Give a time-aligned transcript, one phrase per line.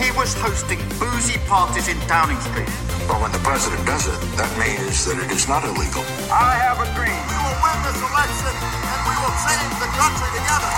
[0.00, 2.72] He was hosting boozy parties in Downing Street.
[3.08, 6.04] But when the president does it, that means that it is not illegal.
[6.32, 7.20] I have a dream.
[7.32, 8.54] We will win this election
[8.92, 10.72] and we will change the country together.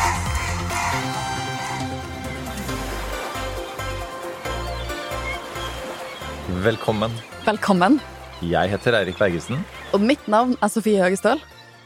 [6.62, 7.10] Velkommen.
[7.46, 8.00] Velkommen.
[8.42, 9.62] Jeg heter Eirik Bergesen,
[9.94, 11.40] Og mitt navn er Sofie Høgestøl.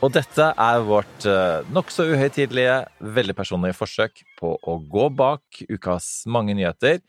[0.04, 6.26] og dette er vårt uh, nokså uhøytidelige, veldig personlige forsøk på å gå bak ukas
[6.26, 7.00] mange nyheter,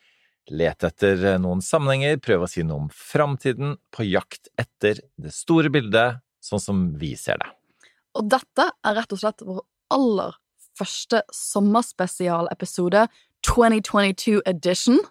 [0.52, 5.34] lete etter eh, noen sammenhenger, prøve å si noe om framtiden, på jakt etter det
[5.36, 7.52] store bildet, sånn som vi ser det.
[8.18, 9.62] Og dette er rett og slett vår
[9.94, 10.38] aller
[10.78, 13.08] første sommerspesialepisode
[13.48, 15.02] 2022 edition.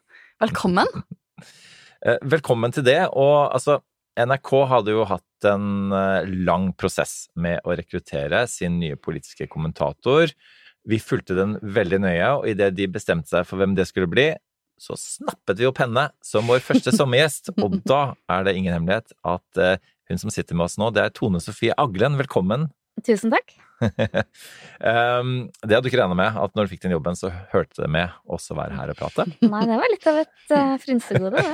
[0.42, 0.90] Velkommen.
[2.06, 3.06] Eh, Velkommen til det.
[3.16, 3.78] Og altså,
[4.20, 10.30] NRK hadde jo hatt en eh, lang prosess med å rekruttere sin nye politiske kommentator.
[10.86, 14.28] Vi fulgte den veldig nøye, og idet de bestemte seg for hvem det skulle bli,
[14.80, 17.52] så snappet vi opp henne som vår første sommergjest.
[17.56, 18.00] Og da
[18.32, 19.78] er det ingen hemmelighet at eh,
[20.10, 22.18] hun som sitter med oss nå, det er Tone Sofie Aglen.
[22.20, 22.68] Velkommen.
[23.04, 23.56] Tusen takk.
[24.80, 27.82] Um, det hadde du ikke regna med, at når du fikk den jobben, så hørte
[27.82, 29.26] det med også å være her og prate.
[29.52, 31.48] Nei, det var litt av et uh, frynsegode.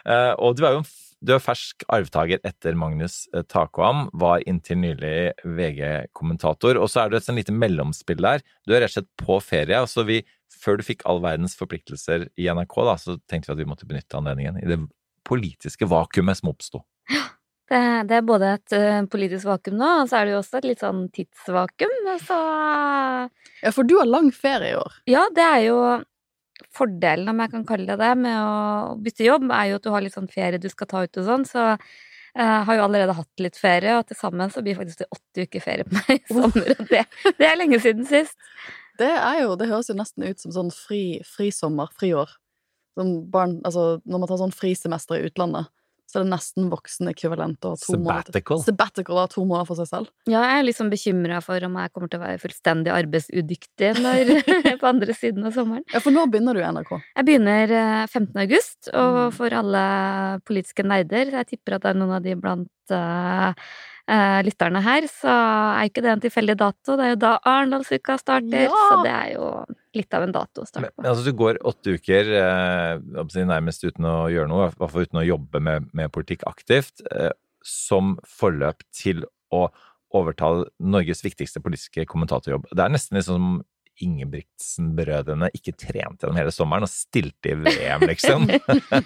[0.00, 0.86] Eh, og du er jo en
[1.20, 6.78] du er fersk arvtaker etter Magnus Takoam, Takvam, var inntil nylig VG-kommentator.
[6.80, 8.40] Og så er du et sånn lite mellomspill der.
[8.64, 9.82] Du er rett og slett på ferie.
[9.82, 13.56] og så vi, Før du fikk all verdens forpliktelser i NRK, da, så tenkte vi
[13.56, 14.80] at vi måtte benytte anledningen i det
[15.26, 16.82] politiske vakuumet som oppsto.
[17.70, 20.58] Det, det er både et uh, politisk vakuum nå, og så er det jo også
[20.58, 21.92] et litt sånn tidsvakuum.
[22.18, 22.38] Så
[23.62, 24.96] Ja, for du har lang ferie i år.
[25.06, 25.76] ja, det er jo
[26.74, 29.90] fordelen, om jeg kan kalle det det, med å bytte jobb, er jo at du
[29.94, 31.68] har litt sånn ferie du skal ta ut og sånn, så
[32.30, 35.46] jeg har jo allerede hatt litt ferie, og til sammen så blir faktisk det åtte
[35.46, 37.06] uker ferie på meg i sommer, og det,
[37.38, 38.36] det er lenge siden sist.
[39.00, 42.36] Det er jo, det høres jo nesten ut som sånn fri, frisommer, friår.
[42.98, 45.70] Som barn, altså når man tar sånn frisemester i utlandet,
[46.10, 48.24] så er det nesten voksenekvivalent å ha to måneder.
[48.26, 48.58] Sabbatical.
[48.66, 50.08] Sabbatical å ha to måneder for seg selv.
[50.26, 54.32] Ja, jeg er liksom bekymra for om jeg kommer til å være fullstendig arbeidsudyktig når,
[54.82, 55.84] på andre siden av sommeren.
[55.94, 56.90] Ja, for nå begynner du i NRK.
[57.14, 58.34] Jeg begynner eh, 15.
[58.42, 59.36] august, og Mm.
[59.38, 59.84] for alle
[60.50, 63.70] politiske nerder, jeg tipper at det er noen av de blant eh,
[64.08, 66.96] eh, lytterne her, så er ikke det en tilfeldig dato.
[66.96, 68.70] Det er jo da Arendalsuka starter, Ja!
[68.90, 69.50] så det er jo
[69.96, 71.02] litt av en dato å starte på.
[71.02, 75.08] men altså, du går åtte uker eh, nærmest uten å gjøre noe, i hvert fall
[75.08, 77.32] uten å jobbe med, med politikk aktivt, eh,
[77.66, 79.66] som forløp til å
[80.16, 82.70] overtale Norges viktigste politiske kommentatorjobb.
[82.74, 83.60] Det er nesten liksom som
[84.04, 88.46] Ingebrigtsen-brødrene ikke trente gjennom hele sommeren og stilte i VM, liksom.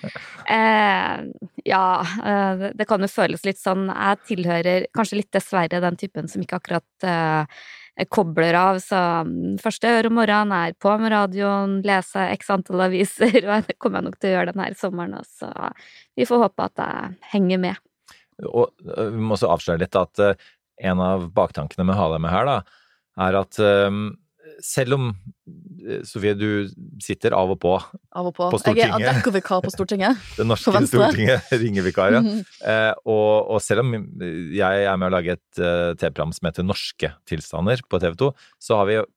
[0.55, 1.21] Eh,
[1.65, 1.85] ja,
[2.21, 6.43] eh, det- kan jo føles litt sånn Jeg tilhører kanskje litt dessverre den typen som
[6.45, 8.81] ikke akkurat eh, kobler av.
[8.83, 13.69] Så mm, første gjør om morgenen, er på med radioen, lese x antall aviser, og
[13.69, 15.17] det kommer jeg nok til å gjøre denne sommeren.
[15.21, 15.51] og Så
[16.19, 17.81] vi får håpe at jeg henger med.
[18.51, 20.35] Og øh, vi må også avsløre litt at øh,
[20.83, 22.57] en av baktankene med å ha deg med her, da,
[23.25, 24.09] er at øhm,
[24.63, 26.69] selv om øh, Sofie, du
[27.03, 28.49] sitter av og på Av og på.
[28.53, 29.65] På jeg er Stortinget.
[29.65, 30.21] På Stortinget.
[30.39, 30.85] det norske.
[30.91, 32.23] Stortinget, ringevikar, ja.
[32.25, 32.45] Mhm.
[32.61, 33.95] Eh, og, og selv om
[34.55, 38.31] jeg er med å lage et uh, TV-program som heter Norske tilstander på TV 2,
[38.63, 39.09] så har vi jo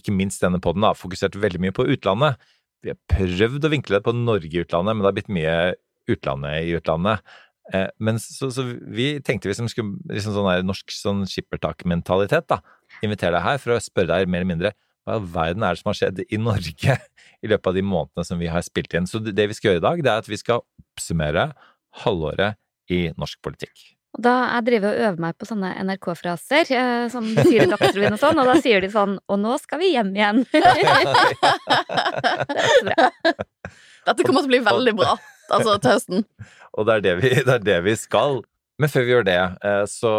[0.00, 2.40] ikke minst denne podden fokusert veldig mye på utlandet.
[2.82, 5.56] Vi har prøvd å vinkle det på Norge i utlandet, men det har blitt mye
[6.10, 7.22] utlandet i utlandet.
[7.70, 12.48] Eh, men så, så vi tenkte vi som skulle liksom sånn der norsk sånn skippertak-mentalitet,
[12.50, 12.58] da.
[13.02, 15.74] Invitere deg her for å spørre deg mer eller mindre hva i all verden er
[15.74, 16.94] det som har skjedd i Norge
[17.42, 19.08] i løpet av de månedene som vi har spilt inn.
[19.10, 21.48] Så det det vi skal gjøre i dag, det er at vi skal oppsummere
[22.04, 22.60] halvåret
[22.92, 23.88] i norsk politikk.
[24.12, 27.70] Og da jeg driver og øver meg på sånne NRK-fraser eh, som de sier i
[27.70, 30.42] Dagsrevyen og sånn, og da sier de sånn Og nå skal vi hjem igjen.
[30.52, 30.60] det
[32.66, 33.08] er bra.
[34.04, 35.14] Dette kommer til å bli veldig bra
[35.48, 36.26] altså, til høsten.
[36.76, 38.42] Og det er det, vi, det er det vi skal.
[38.82, 40.12] Men før vi gjør det, eh, så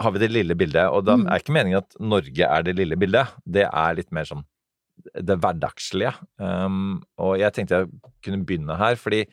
[0.00, 0.86] har vi det lille bildet.
[0.92, 1.26] Og da Mm.
[1.28, 3.34] er ikke meningen at Norge er det lille bildet.
[3.46, 4.44] Det er litt mer sånn
[5.14, 6.12] det hverdagslige.
[6.38, 7.90] Um, og jeg tenkte jeg
[8.22, 9.24] kunne begynne her, fordi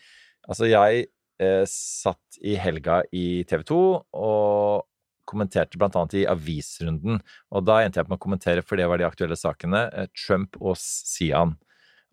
[0.48, 1.08] altså jeg
[1.42, 3.80] eh, satt i helga i TV 2
[4.14, 4.86] og
[5.28, 7.20] kommenterte blant annet i avisrunden.
[7.52, 10.08] Og da endte jeg på med å kommentere, for det var de aktuelle sakene, eh,
[10.16, 11.58] Trump og Sian.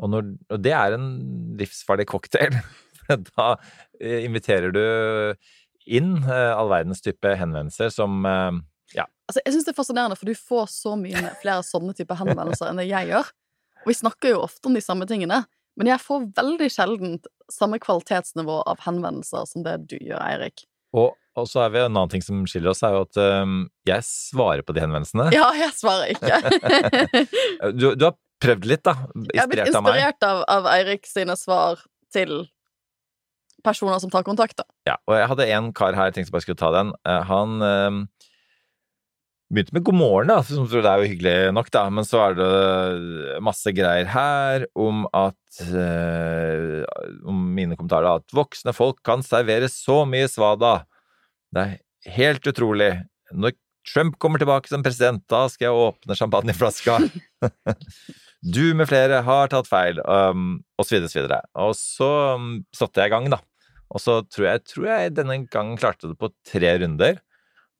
[0.00, 1.10] Og, når, og det er en
[1.60, 2.56] livsfarlig cocktail.
[3.36, 3.56] da
[4.00, 4.82] eh, inviterer du
[5.86, 8.60] inn eh, all verdens type henvendelser som eh,
[8.96, 9.06] ja.
[9.28, 12.68] Altså, jeg syns det er fascinerende, for du får så mye flere sånne typer henvendelser
[12.70, 13.32] enn det jeg gjør.
[13.82, 15.42] Og vi snakker jo ofte om de samme tingene,
[15.80, 17.16] men jeg får veldig sjelden
[17.52, 20.66] samme kvalitetsnivå av henvendelser som det du gjør, Eirik.
[20.92, 23.62] Og, og så er vi en annen ting som skiller oss, er jo at um,
[23.88, 25.30] jeg svarer på de henvendelsene.
[25.34, 26.42] Ja, jeg svarer ikke.
[27.78, 28.98] du, du, har prøvd litt, da?
[29.08, 31.80] Inspirert, jeg har blitt inspirert av, av Eirik sine svar
[32.12, 32.42] til
[33.64, 34.66] personer som tar kontakt, da.
[34.88, 36.92] Ja, og jeg hadde en kar her, jeg tenkte bare skulle ta den.
[37.06, 38.28] Uh, han uh,
[39.52, 42.22] begynte med God morgen, da, som tror det er jo hyggelig nok, da, men så
[42.26, 45.38] er det masse greier her om at
[45.68, 46.82] uh,
[47.28, 50.82] Om mine kommentarer, at voksne folk kan servere så mye svada.
[51.52, 52.94] Det er helt utrolig.
[53.32, 53.54] Når
[53.88, 56.98] Trump kommer tilbake som president, da skal jeg åpne champagneflaska.
[58.56, 61.40] du med flere har tatt feil, um, og så videre, og så videre.
[61.66, 63.42] Og så um, satte jeg i gang, da.
[63.92, 67.20] Og så tror jeg, tror jeg denne gangen klarte det på tre runder.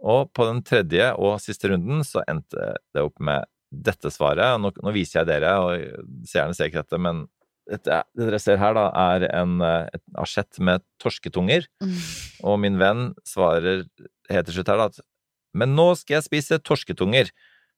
[0.03, 4.61] Og på den tredje og siste runden så endte det opp med dette svaret.
[4.61, 7.25] Nå, nå viser jeg dere, og seerne ser ikke dette, men
[7.71, 11.69] dette, det dere ser her, da, er en, et asjett med torsketunger.
[11.85, 11.97] Mm.
[12.51, 13.87] Og min venn svarer
[14.33, 15.03] helt til slutt her da at
[15.57, 17.29] Men nå skal jeg spise torsketunger,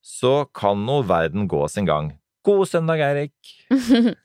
[0.04, 2.12] så kan nå verden gå sin gang.
[2.44, 3.34] God søndag, Eirik!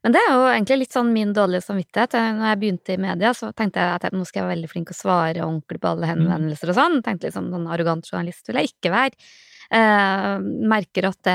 [0.00, 2.16] Men det er jo egentlig litt sånn min dårlige samvittighet.
[2.38, 4.94] Når jeg begynte i media, så tenkte jeg at nå skal jeg være veldig flink
[4.94, 6.12] å svare ordentlig på alle mm.
[6.14, 6.98] henvendelser og sånn.
[7.04, 9.30] Tenkte liksom sånn arrogant journalist vil jeg ikke være.
[9.70, 10.36] Eh,
[10.66, 11.34] merker at det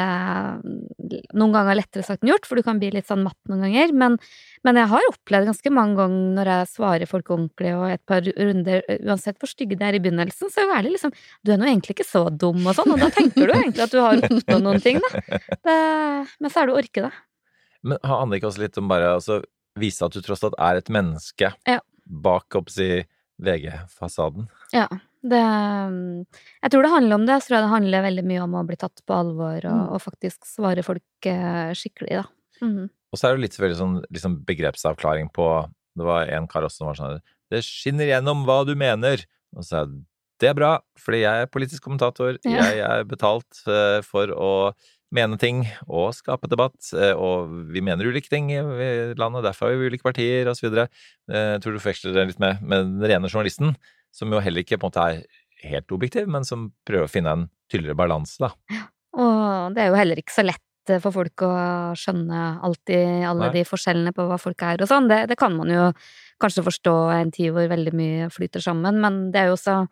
[1.39, 3.63] noen ganger er lettere sagt enn gjort, for du kan bli litt sånn matt noen
[3.63, 3.93] ganger.
[3.95, 4.17] Men,
[4.67, 8.27] men, jeg har opplevd ganske mange ganger når jeg svarer folk ordentlig, og et par
[8.27, 11.13] runder, uansett hvor stygge de er i begynnelsen, så er det liksom
[11.45, 13.95] Du er nå egentlig ikke så dum og sånn, og da tenker du egentlig at
[13.95, 15.23] du har oppnådd noen ting, da.
[15.55, 15.79] Det,
[16.41, 17.13] men så er du orke, da.
[17.85, 19.41] Men handler ikke også litt om bare å altså,
[19.79, 21.81] vise at du tross alt er et menneske ja.
[22.05, 23.03] bak si,
[23.43, 24.47] VG-fasaden?
[24.75, 24.87] Ja.
[25.25, 25.41] Det,
[26.61, 27.37] jeg tror det handler om det.
[27.39, 29.87] Jeg tror det handler veldig mye om å bli tatt på alvor og, mm.
[29.95, 32.25] og faktisk svare folk eh, skikkelig, da.
[32.61, 32.83] Mm.
[32.85, 35.47] Og så er det litt selvfølgelig sånn liksom begrepsavklaring på
[35.97, 37.17] Det var en kar også som var sånn
[37.51, 39.23] Det skinner gjennom hva du mener.
[39.55, 39.91] Og så er
[40.43, 42.37] det bra, fordi jeg er politisk kommentator.
[42.43, 42.65] Ja.
[42.67, 44.51] Jeg er betalt uh, for å
[45.15, 46.77] mene ting og skape debatt.
[46.95, 48.61] Eh, og vi mener ulike ting i
[49.17, 50.67] landet, derfor har vi ulike partier osv.
[50.69, 50.89] Jeg
[51.31, 53.75] eh, tror du forveksler det litt med, med, den rene journalisten,
[54.15, 57.33] som jo heller ikke på en måte er helt objektiv, men som prøver å finne
[57.33, 58.51] en tydeligere balanse, da.
[59.15, 61.53] Og det er jo heller ikke så lett eh, for folk å
[61.97, 63.53] skjønne alltid alle Nei.
[63.59, 65.09] de forskjellene på hva folk er og sånn.
[65.11, 65.87] Det, det, kan man jo
[66.41, 69.85] kanskje forstå en tid hvor veldig mye flyter sammen, men det er jo også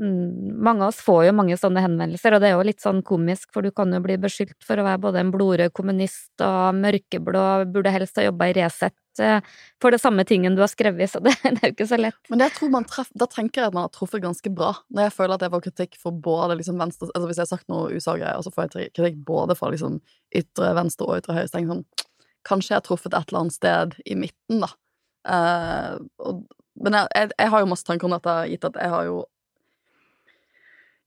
[0.00, 3.50] mange av oss får jo mange sånne henvendelser, og det er jo litt sånn komisk,
[3.52, 7.42] for du kan jo bli beskyldt for å være både en blodrød kommunist og mørkeblå,
[7.74, 9.44] burde helst ha jobba i Resett eh,
[9.82, 12.20] for det samme tingen du har skrevet, så det, det er jo ikke så lett.
[12.32, 12.46] Men
[12.88, 15.54] treff, da tenker jeg at man har truffet ganske bra, når jeg føler at jeg
[15.56, 18.52] får kritikk for både liksom venstre Altså hvis jeg har sagt noe usagreier, og så
[18.54, 19.98] får jeg kritikk både fra liksom
[20.40, 22.08] ytre venstre og ytre høyre, så tenker jeg sånn
[22.48, 24.70] Kanskje jeg har truffet et eller annet sted i midten, da.
[25.28, 26.38] Uh, og,
[26.80, 29.18] men jeg, jeg, jeg, har jo masse tanker om dette, gitt at jeg har jo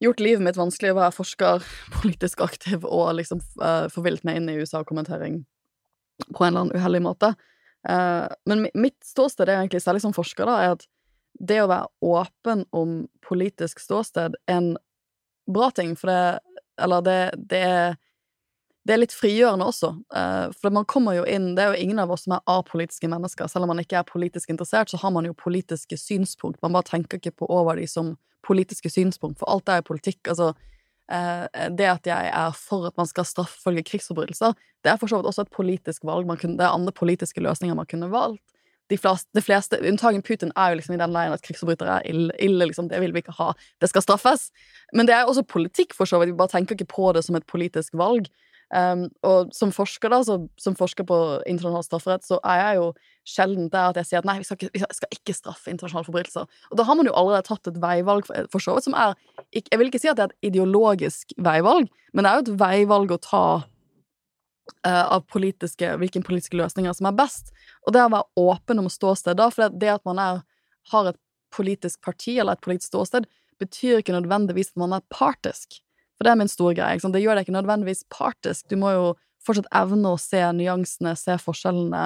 [0.04, 1.66] gjort livet mitt vanskelig å være forsker,
[1.98, 5.42] politisk aktiv og liksom uh, forvilt meg inn i USA-kommentering
[6.30, 7.34] på en eller annen uheldig måte.
[7.88, 10.88] Uh, men mitt ståsted er egentlig særlig som forsker, da, er at
[11.42, 14.74] det å være åpen om politisk ståsted er en
[15.50, 16.40] bra ting, for det
[16.82, 17.96] Eller det, det er
[18.84, 22.02] det er litt frigjørende også, uh, for man kommer jo inn Det er jo ingen
[22.04, 23.48] av oss som er apolitiske mennesker.
[23.48, 26.60] Selv om man ikke er politisk interessert, så har man jo politiske synspunkt.
[26.62, 30.20] Man bare tenker ikke på over de som politiske synspunkt, for alt er jo politikk.
[30.28, 35.08] Altså, uh, det at jeg er for at man skal straffefølge krigsforbrytelser, det er for
[35.08, 36.28] så vidt også et politisk valg.
[36.28, 38.44] Kunne, det er andre politiske løsninger man kunne valgt.
[38.92, 42.34] De fleste, fleste Unntagen Putin er jo liksom i den leiren at krigsforbrytere er ille,
[42.36, 43.54] ille, liksom, det vil vi ikke ha.
[43.80, 44.50] Det skal straffes.
[44.92, 46.34] Men det er også politikk, for så vidt.
[46.34, 48.28] Vi bare tenker ikke på det som et politisk valg.
[48.74, 52.88] Um, og som forsker, da, så, som forsker på internasjonal strafferett, så er jeg jo
[53.30, 56.08] sjelden der at jeg sier at nei, vi skal ikke, vi skal ikke straffe internasjonale
[56.08, 56.48] forbrytelser.
[56.72, 59.14] Og da har man jo allerede tatt et veivalg for, så vidt som er
[59.54, 62.64] Jeg vil ikke si at det er et ideologisk veivalg, men det er jo et
[62.64, 67.54] veivalg å ta uh, av politiske, hvilke politiske løsninger som er best.
[67.86, 70.42] Og det å være åpen om ståsted, da, for det, det at man er,
[70.90, 71.22] har et
[71.54, 73.30] politisk parti eller et politisk ståsted,
[73.62, 75.83] betyr ikke nødvendigvis at man er partisk.
[76.24, 77.12] For det er min store greie.
[77.12, 78.70] Det gjør deg ikke nødvendigvis partisk.
[78.72, 79.08] Du må jo
[79.44, 82.06] fortsatt evne å se nyansene, se forskjellene,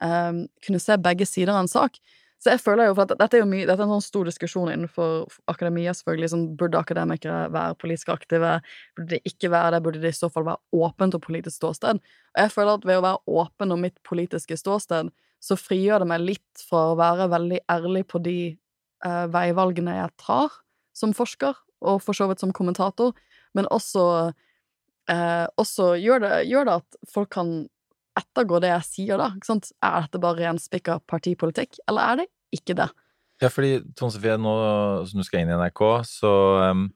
[0.00, 1.98] um, kunne se begge sider av en sak.
[2.40, 4.70] Så jeg føler jo, for dette er jo mye, dette er en sånn stor diskusjon
[4.72, 6.30] innenfor akademia, selvfølgelig.
[6.32, 8.54] Sånn, burde akademikere være politisk aktive?
[8.96, 9.82] Burde de ikke være det?
[9.84, 12.00] Burde de i så fall være åpent og politisk ståsted?
[12.32, 15.12] Og jeg føler at ved å være åpen om mitt politiske ståsted,
[15.44, 18.38] så frigjør det meg litt fra å være veldig ærlig på de
[19.04, 20.56] uh, veivalgene jeg tar
[20.96, 23.12] som forsker, og for så vidt som kommentator,
[23.58, 24.04] men også,
[25.10, 27.52] eh, også gjør, det, gjør det at folk kan
[28.18, 29.32] ettergå det jeg sier, da.
[29.36, 29.72] Ikke sant?
[29.84, 32.88] Er dette bare ren spikka partipolitikk, eller er det ikke det?
[33.42, 34.54] Ja, fordi Tone Sofie, nå
[35.06, 36.32] som du skal inn i NRK, så
[36.72, 36.88] um,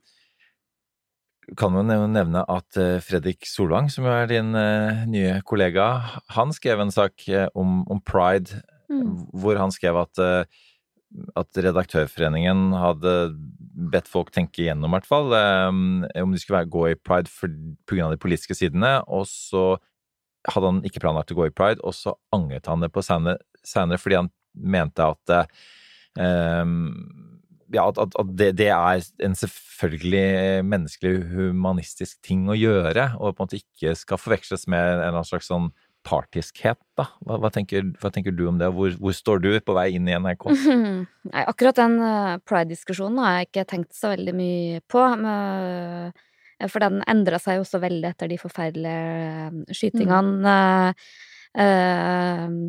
[1.58, 5.86] kan man jo nevne at eh, Fredrik Solvang, som jo er din eh, nye kollega,
[6.34, 7.26] han skrev en sak
[7.58, 9.26] om, om pride, Mm.
[9.40, 10.44] hvor han skrev at, eh,
[11.36, 13.14] at Redaktørforeningen hadde
[13.92, 17.30] bedt folk tenke igjennom, i hvert fall, eh, om de skulle gå i pride
[17.88, 18.10] pga.
[18.10, 19.76] de politiske sidene, og så
[20.50, 23.98] hadde han ikke planlagt å gå i pride, og så angret han det på senere
[24.00, 25.52] fordi han mente at
[26.18, 26.90] um,
[27.72, 33.42] ja, at, at det, det, er en selvfølgelig menneskelig, humanistisk ting å gjøre, og på
[33.42, 35.70] en måte ikke skal forveksles med en eller annen slags sånn
[36.06, 37.06] partiskhet, da.
[37.26, 40.10] Hva, hva, tenker, hva tenker, du om det, hvor, hvor, står du på vei inn
[40.10, 40.48] i NRK?
[41.32, 45.06] Nei, akkurat den uh, pride-diskusjonen har jeg ikke tenkt så veldig mye på.
[45.22, 50.54] Men, uh, for den endra seg jo også veldig etter de forferdelige uh, skytingene.
[51.52, 52.62] Mm.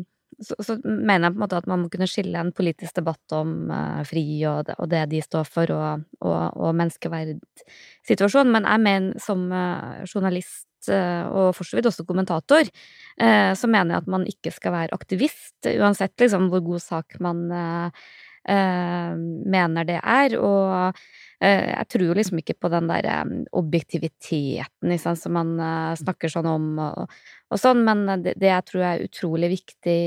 [0.44, 3.32] Så, så, mener jeg på en måte at man må kunne skille en politisk debatt
[3.32, 3.70] om
[4.04, 8.52] fri og det, og det, de står for, og, og, og menneskeverdsituasjonen.
[8.52, 9.46] Men jeg mener som
[10.10, 12.68] journalist og for så vidt også kommentator,
[13.14, 17.44] så mener jeg at man ikke skal være aktivist, uansett liksom hvor god sak man
[18.44, 20.34] mener det er.
[20.36, 20.98] Og
[21.40, 23.08] jeg tror liksom ikke på den der
[23.56, 25.54] objektiviteten liksom, som man
[26.00, 27.14] snakker sånn om og,
[27.54, 29.98] og sånn, men det, jeg tror er utrolig viktig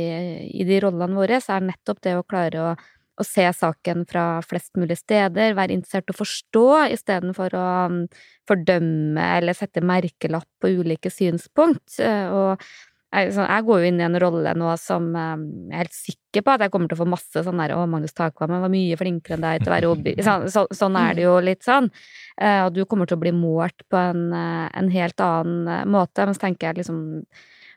[0.51, 2.75] i de rollene våre, så er nettopp det å klare å
[3.17, 8.03] å se saken fra flest mulig steder, være interessert i å forstå istedenfor å um,
[8.49, 11.97] fordømme eller sette merkelapp på ulike synspunkt.
[12.03, 12.61] Eh, og
[13.07, 16.43] jeg, jeg, går jo inn i en rolle nå som um, jeg er helt sikker
[16.43, 18.99] på at jeg kommer til å få masse sånn der 'Å, Magnus Takvam var mye
[18.99, 20.15] flinkere enn deg til å være obby'.
[20.27, 21.89] Så, så, sånn er det jo litt sånn.
[22.37, 26.25] Eh, og du kommer til å bli målt på en, eh, en helt annen måte.
[26.27, 26.99] Men så tenker jeg liksom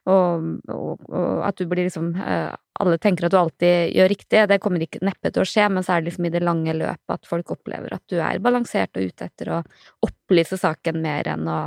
[0.08, 4.56] og, og, og, at du blir liksom Alle tenker at du alltid gjør riktig, det
[4.64, 7.12] kommer ikke neppe til å skje, men så er det liksom i det lange løpet
[7.12, 9.58] at folk opplever at du er balansert og ute etter å
[10.06, 11.60] opplyse saken mer enn å,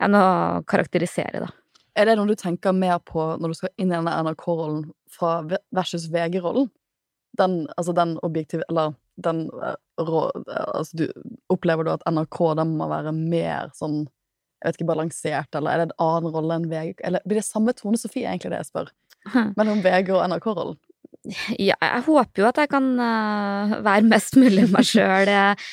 [0.00, 0.24] enn å
[0.64, 1.52] karakterisere, da.
[1.98, 5.40] Er det noe du tenker mer på når du skal inn i denne NRK-rollen fra
[5.74, 6.70] versus VG-rollen?
[7.38, 9.44] Den, altså den objektive Eller den
[10.00, 11.04] rå, Altså, du
[11.52, 14.06] Opplever du at NRK den må være mer sånn
[14.58, 16.96] jeg vet ikke, balansert, eller er det en annen rolle enn VG?
[17.06, 18.92] Eller blir det samme Tone Sofie, egentlig, det jeg spør?
[19.58, 20.78] Mellom VG og NRK-rollen?
[21.58, 25.68] Ja, jeg håper jo at jeg kan uh, være mest mulig meg sjøl uh,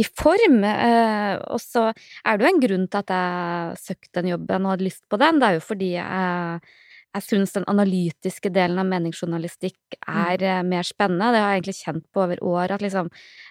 [0.00, 0.60] i form.
[0.64, 4.86] Og så er det jo en grunn til at jeg søkte den jobben og hadde
[4.88, 5.38] lyst på den.
[5.40, 6.70] Det er jo fordi jeg
[7.10, 10.68] jeg syns den analytiske delen av meningsjournalistikk er mm.
[10.70, 11.32] mer spennende.
[11.34, 12.74] Det har jeg egentlig kjent på over år.
[12.76, 13.08] At liksom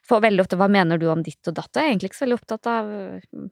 [0.08, 1.72] For veldig ofte hva mener du om ditt og datt?
[1.76, 2.94] Jeg er egentlig ikke så veldig opptatt av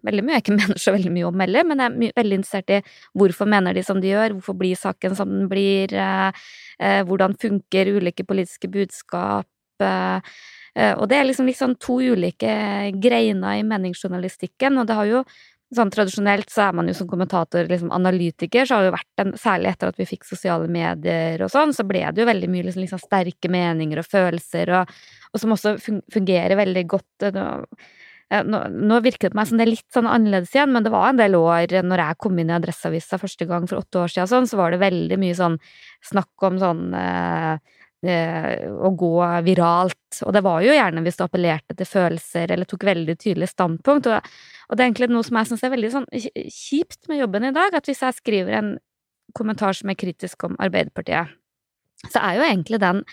[0.07, 2.75] veldig mye jeg ikke mener så veldig mye om heller, men jeg er veldig interessert
[2.77, 2.79] i
[3.19, 6.47] hvorfor mener de som de gjør, hvorfor blir saken som den blir, eh,
[6.79, 9.49] eh, hvordan funker ulike politiske budskap.
[9.83, 12.53] Eh, og det er liksom, liksom to ulike
[13.01, 15.23] greiner i meningsjournalistikken, og det har jo
[15.75, 19.23] Sånn Tradisjonelt så er man jo som kommentator liksom analytiker, så har det jo vært
[19.23, 22.49] en Særlig etter at vi fikk sosiale medier og sånn, så ble det jo veldig
[22.53, 24.93] mye liksom, liksom sterke meninger og følelser, og,
[25.33, 25.75] og, som også
[26.13, 27.27] fungerer veldig godt.
[28.47, 30.91] Nå, nå, virker det på meg som det er litt sånn annerledes igjen, men det
[30.91, 34.11] var en del år når jeg kom inn i Adresseavisa første gang for åtte år
[34.11, 35.59] siden, sånn, så var det veldig mye sånn
[36.09, 37.76] snakk om sånn Eh,
[38.07, 39.13] å gå
[39.45, 40.19] viralt.
[40.25, 44.09] Og det var jo gjerne hvis du appellerte til følelser eller tok veldig tydelig standpunkt.
[44.11, 44.29] Og,
[44.67, 47.55] og det er egentlig noe som jeg syns er veldig sånn kjipt med jobben i
[47.55, 48.75] dag, at hvis jeg skriver en
[49.37, 51.33] kommentar som er kritisk om Arbeiderpartiet,
[52.07, 53.03] så er jo egentlig den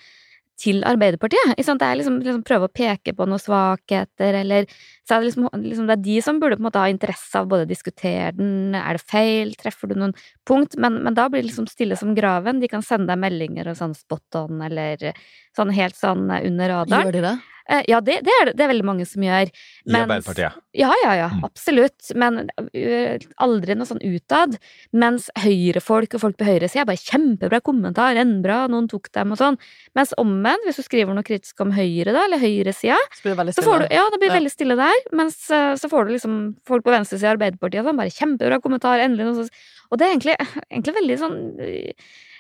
[0.61, 1.55] til Arbeiderpartiet.
[1.59, 4.69] Det er liksom, liksom prøve å peke på noen svakheter, eller
[5.05, 7.41] Så er det liksom, liksom, Det er de som burde på en måte ha interesse
[7.41, 10.15] av både å diskutere den, er det feil, treffer du noen
[10.47, 12.63] punkt, men, men da blir det liksom stille som graven.
[12.63, 15.11] De kan sende deg meldinger og sånn spot on, eller
[15.57, 17.11] sånn helt sånn under radaren.
[17.11, 17.37] Gjør de det?
[17.71, 19.49] Eh, ja, det, det, er det, det er veldig mange som gjør.
[19.89, 20.59] I Arbeiderpartiet?
[20.77, 21.29] Ja, ja, ja.
[21.33, 21.45] Mm.
[21.47, 22.11] Absolutt.
[22.19, 24.59] Men uh, aldri noe sånn utad.
[24.93, 29.41] Mens høyrefolk og folk på høyresida bare 'kjempebra kommentar, enn bra, noen tok dem', og
[29.41, 29.59] sånn.
[29.97, 33.87] Mens omvendt, hvis du skriver noe kritisk om Høyre, da, eller høyresida, så, så får
[33.87, 34.39] du Ja, det blir ja.
[34.39, 35.01] veldig stille der.
[35.17, 39.01] Mens uh, så får du liksom folk på venstresida av Arbeiderpartiet som bare 'kjempebra kommentar,
[39.01, 39.65] endelig noe sånt'.
[39.93, 40.37] Og det er egentlig,
[40.73, 41.39] egentlig veldig sånn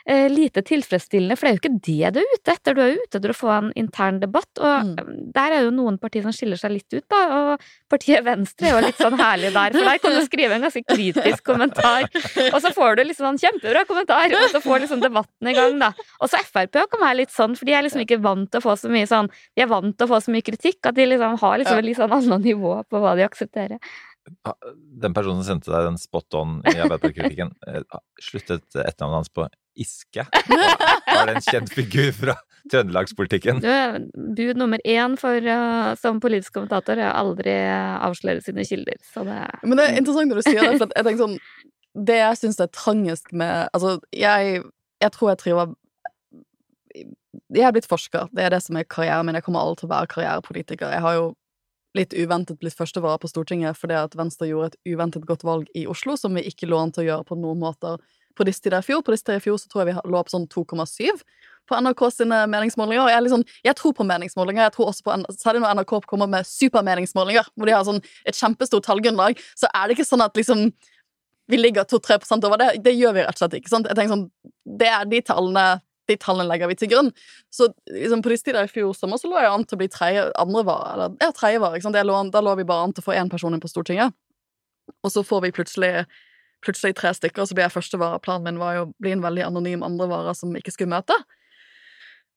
[0.06, 2.74] eh, lite tilfredsstillende, for det er jo ikke det du er ute etter.
[2.76, 4.98] Du er ute etter å få en intern debatt, og Mm.
[5.00, 7.22] eh, der er jo noen partier som skiller seg litt ut, da,
[7.54, 10.66] og partiet Venstre er jo litt sånn herlig der, for der kan du skrive en
[10.66, 12.04] ganske kritisk kommentar,
[12.52, 15.78] og så får du liksom en kjempebra kommentar, og så får liksom debatten i gang,
[15.78, 15.92] da.
[16.20, 18.64] Og så Frp kan være litt sånn, for de er liksom ikke vant til å
[18.68, 21.06] få så mye sånn De er vant til å få så mye kritikk at de
[21.06, 23.78] liksom har liksom et litt sånn annet nivå på hva de aksepterer.
[25.00, 27.82] Den personen som sendte deg den spot on i Arbeiderparti-kritikken, eh,
[28.24, 29.44] sluttet etternavnet hans på
[29.80, 30.26] Iske?
[30.48, 32.36] Var det en kjent figur fra
[32.70, 33.60] trøndelagspolitikken?
[33.64, 33.70] Du,
[34.38, 39.26] bud nummer én for, uh, som politisk kommentator er å aldri avsløre sine kilder, så
[39.26, 41.38] det Men det er interessant når du sier det, for jeg tenker sånn
[42.08, 44.64] Det jeg syns er trangest med Altså, jeg,
[45.02, 45.74] jeg tror jeg triver
[46.94, 49.36] Jeg er blitt forsker, det er det som er karrieren min.
[49.38, 50.92] Jeg kommer aldri til å være karrierepolitiker.
[50.94, 51.32] Jeg har jo
[51.94, 55.86] litt uventet blitt førstevara på Stortinget fordi at Venstre gjorde et uventet godt valg i
[55.90, 58.00] Oslo, som vi ikke lå an til å gjøre på noen måter
[58.36, 59.02] på disse tider i fjor.
[59.04, 61.22] På disse tider i fjor så tror jeg vi lå på sånn 2,7
[61.64, 63.08] på NRK sine meningsmålinger.
[63.08, 64.66] Jeg, er litt sånn, jeg tror på meningsmålinger.
[64.66, 68.36] Jeg tror også på, Særlig når NRK kommer med supermeningsmålinger, hvor de har sånn et
[68.36, 70.68] kjempestort tallgrunnlag, så er det ikke sånn at liksom
[71.52, 72.68] vi ligger 2-3 over det.
[72.84, 73.72] Det gjør vi rett og slett ikke.
[73.72, 73.88] sant?
[73.88, 74.28] Jeg tenker sånn,
[74.64, 75.66] det er de tallene
[76.08, 77.10] de tallene legger vi til grunn.
[77.52, 79.88] Så liksom, på disse tider i fjor sommer så lå jeg an til å bli
[79.92, 81.80] tredje, andre vare, eller ja, tredje vare.
[81.80, 84.12] da lå vi bare an til å få én person inn på Stortinget.
[85.04, 86.04] Og så får vi plutselig,
[86.64, 88.20] plutselig tre stykker, og så blir jeg førstevare.
[88.24, 91.16] Planen min var jo å bli en veldig anonym andrevare som ikke skulle møte.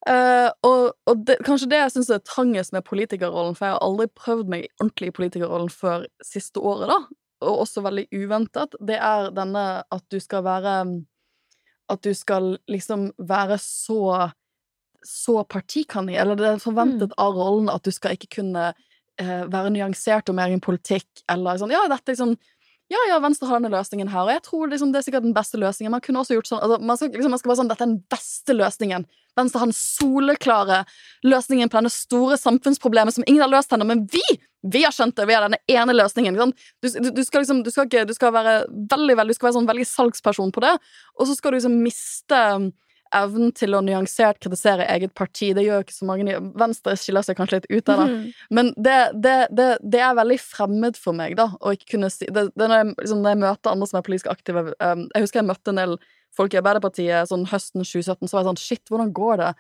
[0.07, 3.83] Uh, og og det, kanskje det jeg syns er trangest med politikerrollen, for jeg har
[3.83, 6.99] aldri prøvd meg ordentlig i politikerrollen før siste året, da,
[7.47, 10.79] og også veldig uventet, det er denne at du skal være
[11.87, 14.31] At du skal liksom være så
[15.05, 19.69] så partikanin, eller det er forventet av rollen at du skal ikke kunne uh, være
[19.71, 22.35] nyansert om egen politikk, eller sånn Ja, dette er liksom
[22.87, 25.35] ja, ja, Venstre har denne løsningen her, og jeg tror liksom det er sikkert den
[25.35, 25.91] beste løsningen.
[25.91, 27.91] Man kunne også gjort sånn, altså, man, skal, liksom, man skal bare sånn, dette er
[27.91, 29.05] den beste løsningen.
[29.37, 30.77] Venstre har den soleklare
[31.27, 34.23] løsningen på denne store samfunnsproblemet som ingen har løst ennå, men vi!
[34.67, 36.35] Vi har skjønt det, vi har denne ene løsningen.
[36.35, 39.47] Du, du, du skal liksom, du skal ikke, du skal være veldig, veldig, du skal
[39.47, 40.73] være sånn veldig salgsperson på det,
[41.15, 42.41] og så skal du liksom miste
[43.15, 45.51] evnen til å nyansert kritisere eget parti.
[45.55, 46.37] Det gjør ikke så mange.
[46.59, 48.17] Venstre skiller seg kanskje litt ut av det.
[48.53, 52.27] Men det, det, det, det er veldig fremmed for meg, da, å ikke kunne si
[52.27, 55.25] det, det når, jeg, liksom, når jeg møter andre som er politisk aktive um, Jeg
[55.25, 55.97] husker jeg møtte en del
[56.37, 59.51] folk i Arbeiderpartiet sånn høsten 2017, så var jeg sånn Shit, hvordan går det?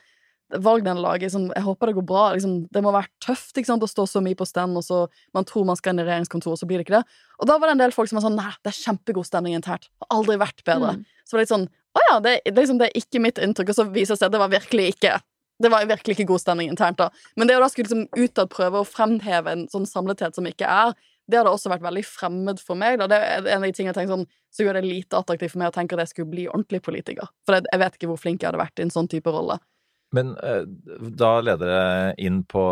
[0.55, 2.25] Valgnederlaget liksom, Jeg håper det går bra.
[2.35, 5.01] Liksom, det må være tøft ikke sant, å stå så mye på stand, og så
[5.35, 7.19] man tror man skal inn i regjeringskontoret, og så blir det ikke det.
[7.41, 9.57] Og da var det en del folk som var sånn Nei, det er kjempegod stemning
[9.57, 9.89] internt.
[10.03, 10.95] Har aldri vært bedre.
[11.27, 13.73] Så var det litt sånn Å ja, det, liksom, det er ikke mitt inntrykk.
[13.73, 15.17] Og så viser det seg at det var virkelig ikke
[15.57, 16.99] det var virkelig ikke god stemning internt.
[16.99, 17.09] da.
[17.35, 20.69] Men det å da skulle liksom utad prøve å fremheve en sånn samlethet som ikke
[20.69, 20.93] er,
[21.27, 22.99] det hadde også vært veldig fremmed for meg.
[23.01, 23.07] da.
[23.09, 25.63] Det er en av de tingene jeg tenker sånn, så gjør det lite attraktivt for
[25.63, 27.31] meg å tenke at jeg skulle bli ordentlig politiker.
[27.47, 29.57] For jeg vet ikke hvor flink jeg hadde vært i en sånn type rolle.
[30.15, 30.63] Men eh,
[31.19, 32.63] da leder det inn på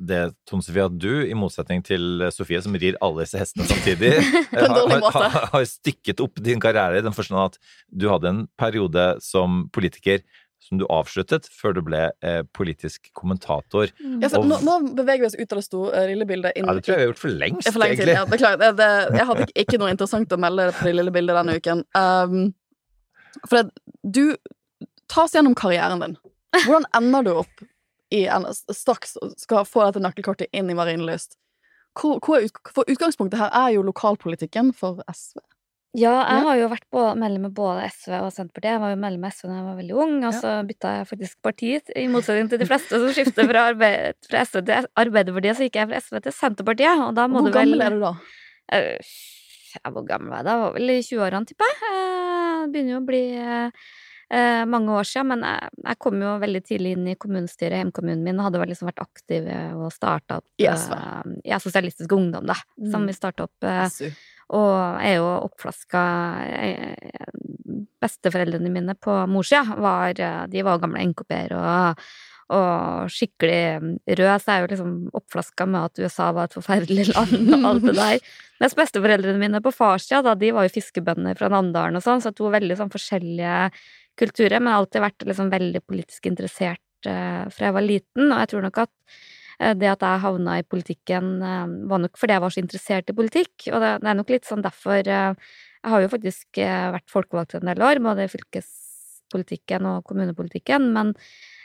[0.00, 4.14] det, Tone Sofie, at du, i motsetning til Sofie, som rir alle disse hestene samtidig,
[4.56, 7.58] dårlig har, har, har stykket opp din karriere i den forstand at
[7.92, 10.24] du hadde en periode som politiker
[10.64, 13.92] som du avsluttet før du ble eh, politisk kommentator.
[14.20, 16.10] Ja, for nå, nå beveger vi oss ut av det store lillebildet.
[16.10, 16.58] lille bildet.
[16.58, 18.10] Inn, Ja, det tror jeg vi har gjort for lengst, for lenge siden.
[18.10, 18.16] egentlig.
[18.18, 18.60] Ja, beklager.
[18.64, 21.56] Det, det, jeg hadde ikke, ikke noe interessant å melde på det lille bildet denne
[21.60, 21.84] uken.
[21.96, 22.40] Um,
[23.44, 24.24] for det, du
[25.08, 26.18] Ta oss gjennom karrieren din.
[26.56, 27.66] Hvordan ender du opp
[28.14, 31.36] i en, straks skal få dette nøkkelkortet inn i Marienlyst?
[31.98, 35.40] Hvor, hvor ut, for utgangspunktet her er jo lokalpolitikken for SV.
[35.96, 38.74] Ja, jeg har jo vært på, medlem med både SV og Senterpartiet.
[38.74, 41.06] Jeg var jo medlem med SV da jeg var veldig ung, og så bytta jeg
[41.08, 45.56] faktisk parti, i motsetning til de fleste som skifter fra, arbeid, fra SV til Arbeiderpartiet,
[45.56, 47.96] så gikk jeg fra SV til Senterpartiet, og da må Hvor du vel gammel er
[47.96, 48.12] du da?
[48.76, 49.16] Eh,
[49.78, 50.58] ja, hvor gammel var jeg da?
[50.58, 51.80] Jeg var vel i 20-årene, tipper jeg.
[51.88, 53.24] Eh, begynner jo å bli
[54.30, 58.22] eh, mange år siden, men jeg, jeg kom jo veldig tidlig inn i kommunestyret, hjemkommunen
[58.26, 60.92] min, og hadde liksom vært aktiv eh, og starta opp I SV.
[60.96, 62.56] eh, ja, Sosialistisk Ungdom, da,
[62.90, 63.06] som Mm.
[63.08, 63.68] vi starta opp.
[63.92, 64.10] SU.
[64.50, 66.02] og er jo oppflaska
[66.56, 66.96] eh,
[68.02, 70.14] Besteforeldrene mine på morssida var
[70.48, 72.04] De var gamle NKP-er og,
[72.54, 73.58] og skikkelig
[74.08, 77.66] røde, så jeg er jo liksom oppflaska med at USA var et forferdelig land og
[77.72, 78.22] alt det der.
[78.62, 82.32] Mens besteforeldrene mine på farssida, da, de var jo fiskebønder fra Namdalen og sånn, så
[82.34, 83.58] to veldig sånn forskjellige
[84.18, 88.30] kulturer, men jeg har alltid vært liksom veldig politisk interessert eh, fra jeg var liten,
[88.30, 88.92] og jeg tror nok at
[89.60, 93.12] eh, det at jeg havna i politikken, eh, var nok fordi jeg var så interessert
[93.12, 97.06] i politikk, og det, det er nok litt sånn derfor Jeg har jo faktisk vært
[97.12, 101.14] folkevalgt en del år, både i fylkespolitikken og kommunepolitikken, men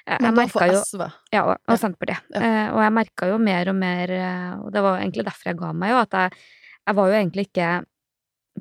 [0.04, 1.02] jeg for merka jo SV.
[1.32, 2.28] ja, og, og Senterpartiet.
[2.36, 2.68] Ja.
[2.76, 4.12] Og jeg merka jo mer og mer,
[4.60, 6.46] og det var egentlig derfor jeg ga meg, jo, at jeg,
[6.84, 7.70] jeg var jo egentlig ikke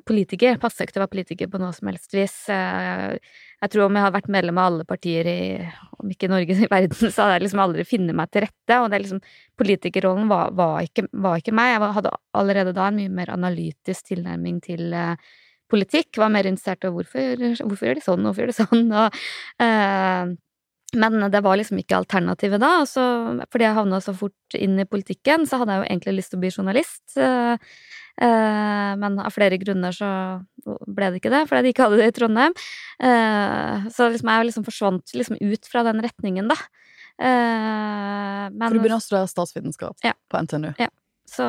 [0.07, 0.57] politiker.
[0.61, 2.37] Passa ikke til å være politiker på noe som helst vis.
[3.63, 5.41] Jeg tror om jeg hadde vært medlem av alle partier i
[6.03, 8.79] Om ikke Norge, i verden, så hadde jeg liksom aldri funnet meg til rette.
[8.79, 9.23] Og det er liksom
[9.59, 11.75] Politikerrollen var, var, ikke, var ikke meg.
[11.75, 15.15] Jeg hadde allerede da en mye mer analytisk tilnærming til uh,
[15.71, 16.19] politikk.
[16.19, 19.21] Var mer interessert i hvorfor, hvorfor gjør de sånn, hvorfor gjør de sånn, og
[19.63, 20.33] eh,
[20.93, 23.03] men det var liksom ikke alternativet da, og så
[23.51, 26.39] fordi jeg havna så fort inn i politikken, så hadde jeg jo egentlig lyst til
[26.39, 27.03] å bli journalist.
[27.17, 27.57] eh,
[28.21, 30.09] eh, men av flere grunner så
[30.87, 32.53] ble det ikke det, fordi de ikke hadde det i Trondheim.
[33.01, 36.59] Eh, så liksom jeg liksom forsvant liksom ut fra den retningen, da.
[37.23, 40.13] Men, For du begynner å studere statsvitenskap Ja.
[40.31, 40.73] på NTNU.
[40.81, 40.89] Ja.
[41.29, 41.45] Så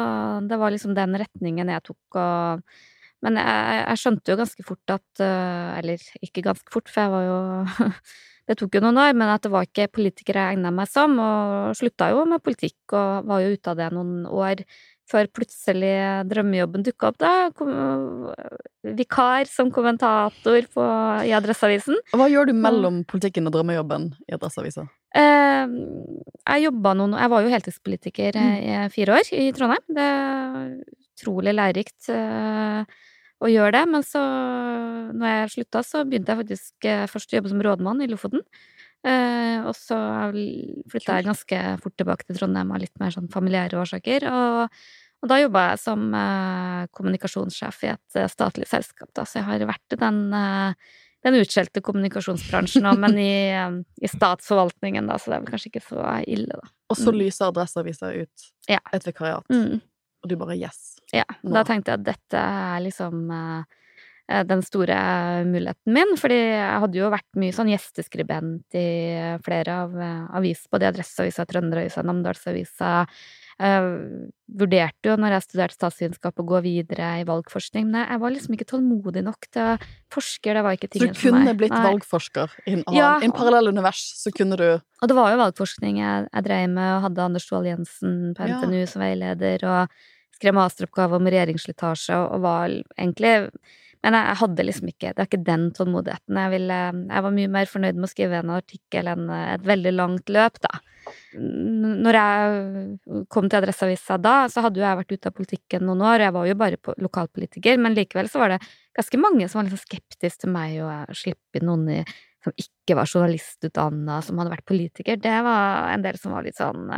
[0.49, 2.63] det var liksom den retningen jeg tok, og
[3.25, 7.25] Men jeg, jeg skjønte jo ganske fort at Eller ikke ganske fort, for jeg var
[7.25, 7.39] jo
[8.45, 11.15] Det tok jo noen år, men at det var ikke politikere jeg egna meg som,
[11.17, 14.67] og slutta jo med politikk og var jo ute av det noen år
[15.11, 15.93] før plutselig
[16.31, 17.33] drømmejobben dukka opp, da.
[17.57, 17.73] Kom,
[18.97, 20.85] vikar som kommentator på,
[21.29, 21.99] i Adresseavisen.
[22.17, 24.87] Hva gjør du mellom politikken og drømmejobben i Adresseavisa?
[25.15, 25.75] Eh,
[26.45, 29.85] jeg jobba noen Jeg var jo heltidspolitiker eh, i fire år i Trondheim.
[29.95, 30.71] Det er
[31.15, 33.04] utrolig lærerikt eh,
[33.45, 33.83] å gjøre det.
[33.93, 34.23] Men så,
[35.15, 38.45] når jeg slutta, så begynte jeg faktisk eh, først å jobbe som rådmann i Lofoten.
[39.05, 39.97] Uh, og så
[40.89, 44.25] flytta jeg ganske fort tilbake til Trondheim av litt mer sånn familiære årsaker.
[44.31, 44.79] Og,
[45.21, 49.49] og da jobba jeg som uh, kommunikasjonssjef i et uh, statlig selskap, da, så jeg
[49.51, 50.23] har vært i den
[51.25, 53.29] den utskjelte kommunikasjonsbransjen òg, men i,
[54.05, 56.69] i statsforvaltningen, da, så det er vel kanskje ikke så ille, da.
[56.93, 57.17] Og så Mm.
[57.23, 58.81] lyser Adresseavisa ut Ja.
[58.93, 59.81] et vikariat, Mm.
[60.23, 60.94] og du bare yes.
[61.15, 63.65] Ja, da tenkte jeg at dette er liksom eh,
[64.33, 64.97] eh, den store
[65.47, 68.89] muligheten min, fordi jeg hadde jo vært mye sånn gjesteskribent i
[69.47, 72.93] flere av eh, avis, både i Adresseavisa, Trønderavisa, Namdalsavisa.
[73.55, 73.83] Jeg
[74.59, 78.57] vurderte jo når jeg studerte statsvitenskap å gå videre i valgforskning, men jeg var liksom
[78.57, 81.85] ikke tålmodig nok til forsker, det var ikke Så du kunne blitt Nei.
[81.87, 83.13] valgforsker i en, Ja.
[83.23, 86.97] en parallell univers, så kunne du Og det var jo valgforskning jeg, jeg drev med,
[86.97, 88.59] og hadde Anders Ståhl Jensen på Ja.
[88.59, 89.89] NTNU som veileder, og
[90.45, 93.35] skrev masteroppgave om regjeringsslitasje, og, og var egentlig
[94.05, 96.37] Men jeg, hadde liksom ikke Det er ikke den tålmodigheten.
[96.37, 99.93] Jeg, ville, jeg var mye mer fornøyd med å skrive en artikkel enn et veldig
[99.97, 100.83] langt løp, da.
[101.37, 106.05] Når jeg kom til Adresseavisa da, så hadde jo jeg vært ute av politikken noen
[106.05, 108.61] år, og jeg var jo bare lokalpolitiker, men likevel så var det
[108.97, 111.99] ganske mange som var liksom skeptiske til meg og slippe inn noen i
[112.45, 115.17] som ikke var journalistutdanna, som hadde vært politiker.
[115.21, 116.93] Det var en del som var litt sånn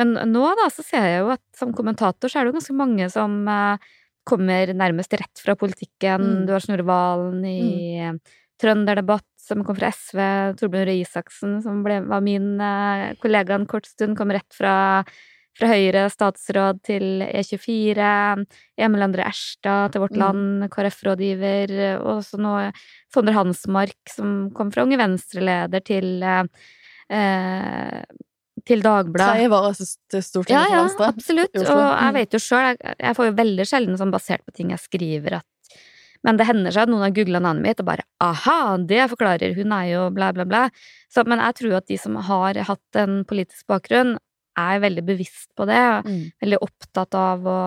[0.00, 2.76] Men nå, da, så ser jeg jo at som kommentator så er det jo ganske
[2.78, 3.90] mange som eh,
[4.28, 6.22] kommer nærmest rett fra politikken.
[6.22, 6.46] Mm.
[6.46, 7.58] Du har Snorre Valen i
[7.98, 8.22] mm.
[8.62, 10.22] Trønderdebatt, som kom fra SV.
[10.60, 14.74] Torbjørn Røe Isaksen, som ble, var min eh, kollega en kort stund, kom rett fra
[15.58, 18.06] fra Høyre, statsråd til E24,
[18.80, 20.22] Emil André Erstad til Vårt Mm.
[20.22, 22.72] Land, KrF-rådgiver, og så nå
[23.12, 28.02] Sondre Hansmark, som kom fra Unge Venstre-leder til eh,
[28.68, 29.34] til Dagbladet.
[29.36, 29.72] Tredje vare
[30.12, 31.56] til Stortinget Ja, ja, for ja, absolutt.
[31.56, 32.14] Og jeg Mm.
[32.14, 35.38] vet jo sjøl, jeg, jeg får jo veldig sjelden sånn basert på ting jeg skriver,
[35.40, 35.46] at
[36.24, 39.56] Men det hender seg at noen har googla navnet mitt og bare aha, det forklarer,
[39.56, 40.60] hun er jo bla, bla, bla.
[41.10, 44.18] Så, men jeg tror at de som har hatt en politisk bakgrunn,
[44.56, 45.80] er veldig bevisst på det.
[46.06, 46.20] Mm.
[46.44, 47.58] Veldig opptatt av å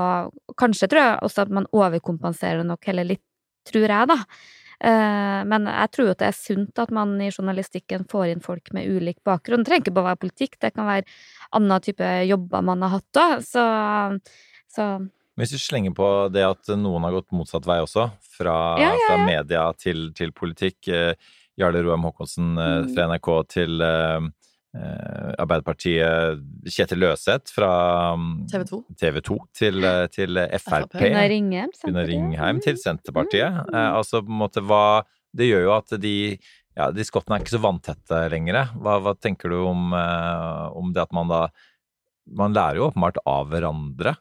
[0.55, 3.23] Kanskje tror jeg også at man overkompenserer nok heller litt,
[3.67, 4.17] tror jeg, da.
[4.83, 8.41] Eh, Men jeg tror jo at det er sunt at man i journalistikken får inn
[8.43, 9.63] folk med ulik bakgrunn.
[9.63, 11.05] Det trenger ikke bare være politikk, det kan være
[11.53, 13.43] annen type jobber man har hatt òg.
[13.45, 13.63] Så,
[14.75, 14.87] så
[15.37, 19.07] Hvis du slenger på det at noen har gått motsatt vei også, fra, Ja, ja,
[19.07, 21.13] fra media til, til politikk eh,
[21.59, 22.89] Jarle Roem Haakonsen eh, Mm.
[22.95, 23.81] fra NRK til
[25.39, 27.69] Arbeiderpartiet, Kjetil Løseth fra
[28.19, 28.79] mm, TV 2.
[28.99, 30.97] TV 2 til, eh, til Frp.
[30.97, 33.61] Gunnar Ringheim, Ringheim til Senterpartiet.
[33.61, 33.73] Mm.
[33.73, 35.03] Eh, altså på en måte hva
[35.35, 36.15] Det gjør jo at de
[36.75, 38.71] ja, de skottene er ikke så vanntette lenger.
[38.75, 41.47] Hva, hva tenker du om, eh, om det at man da
[42.25, 44.15] Man lærer jo åpenbart av hverandre.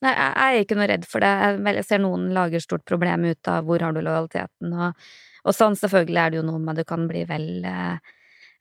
[0.00, 1.32] Nei, jeg jeg er ikke noe redd for det.
[1.76, 5.08] Jeg ser noen lager stort problem ut av hvor har du lojaliteten og,
[5.44, 5.76] og sånn.
[5.76, 8.14] Selvfølgelig er det jo noe med at du kan bli vel eh,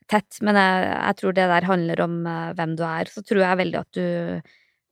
[0.10, 3.12] tett, men jeg, jeg tror det der handler om eh, hvem du er.
[3.14, 4.42] Så tror jeg veldig at du,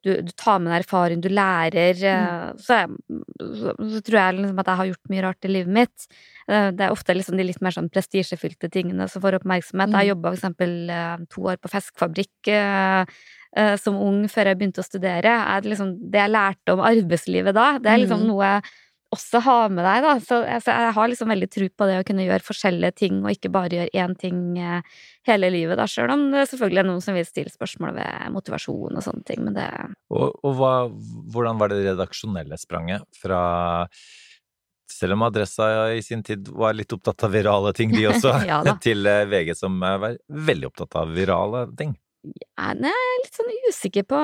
[0.05, 1.97] du, du tar med deg erfaring, du lærer.
[1.97, 2.59] Mm.
[2.63, 3.21] så, jeg,
[3.61, 6.07] så, så tror jeg liksom at jeg har gjort mye rart i livet mitt.
[6.47, 9.91] Eh, det er ofte liksom de litt mer sånn prestisjefylte tingene som får oppmerksomhet.
[9.91, 9.97] Mm.
[9.99, 12.51] Jeg jobba for eksempel eh, to år på fiskfabrikk.
[12.53, 13.17] eh,
[13.57, 16.83] eh, som ung før jeg begynte å studere, er det liksom det jeg lærte om
[16.85, 17.67] arbeidslivet da.
[17.81, 18.27] Det er liksom Mhm.
[18.29, 18.75] noe jeg
[19.15, 20.13] også ha med deg, da.
[20.23, 23.31] Så jeg, jeg har liksom veldig tro på det å kunne gjøre forskjellige ting, og
[23.33, 25.87] ikke bare gjøre én ting eh, hele livet, da.
[25.89, 29.43] Sjøl om det selvfølgelig er noen som vil stille spørsmål ved motivasjon og sånne ting,
[29.47, 29.67] men det
[30.11, 30.71] Og, og hva,
[31.33, 33.41] hvordan var det redaksjonelle spranget fra
[34.91, 38.63] Selv om Adressa i sin tid var litt opptatt av virale ting, de også, Ja
[38.83, 41.95] til eh, VG som var veldig opptatt av virale ting.
[42.57, 44.19] Ja, Jeg er litt sånn usikker på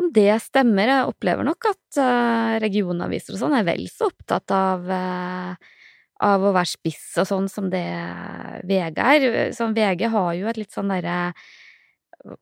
[0.00, 0.90] om det stemmer.
[0.90, 5.72] Jeg opplever nok at eh, regionaviser og sånn er vel så opptatt av eh,
[6.22, 7.84] av å være spiss og sånn som det
[8.68, 9.28] VG er.
[9.56, 11.34] Sånn, VG har jo et litt sånn derre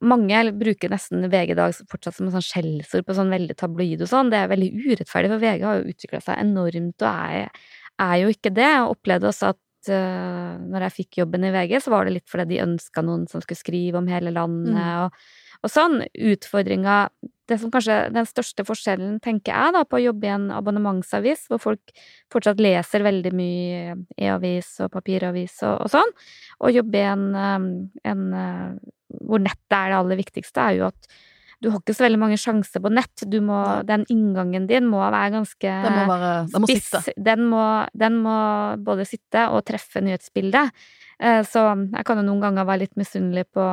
[0.04, 4.04] Mange bruker nesten VG i dag fortsatt som en sånn skjellsord på sånn veldig tabloid
[4.04, 4.28] og sånn.
[4.30, 7.64] Det er veldig urettferdig, for VG har jo utvikla seg enormt og er,
[8.04, 8.68] er jo ikke det.
[8.68, 12.30] Jeg opplevde også at uh, når jeg fikk jobben i VG, så var det litt
[12.30, 15.18] fordi de ønska noen som skulle skrive om hele landet og,
[15.62, 16.02] og sånn.
[16.32, 17.06] Utfordringa
[17.50, 20.46] Det som kanskje er den største forskjellen, tenker jeg, da, på å jobbe i en
[20.54, 21.90] abonnementsavis, hvor folk
[22.32, 26.14] fortsatt leser veldig mye e-avis og papiravis og, og sånn,
[26.62, 27.66] og jobbe i en, um,
[28.08, 28.70] en uh,
[29.26, 31.12] hvor nettet er det aller viktigste, er jo at
[31.62, 33.22] du har ikke så veldig mange sjanser på nett.
[33.30, 37.12] Du må, den inngangen din må være ganske Den må være Den må spiss.
[37.14, 38.38] Den må, den må
[38.82, 40.74] både sitte og treffe nyhetsbildet.
[41.22, 41.62] Eh, Så
[41.94, 43.64] jeg kan jo noen ganger være litt misunnelig på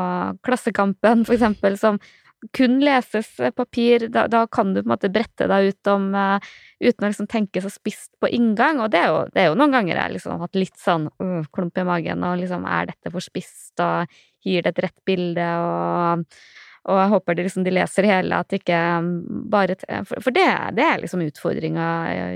[0.46, 1.98] Klassekampen, for eksempel, som
[2.56, 4.06] kun leses papir.
[4.14, 6.48] Da, da kan du på en måte brette deg ut om eh,
[6.86, 8.80] uten å liksom tenke så spisst på inngang.
[8.86, 11.10] Og det er jo, det er jo noen ganger jeg liksom har hatt litt sånn
[11.20, 14.08] øh, klump i magen, og liksom er dette for spisst, og
[14.46, 16.26] gir det et rett bilde, og
[16.90, 18.78] og jeg håper de, liksom, de leser hele, at ikke
[19.52, 19.76] bare
[20.08, 20.46] For, for det,
[20.78, 21.88] det er liksom utfordringa,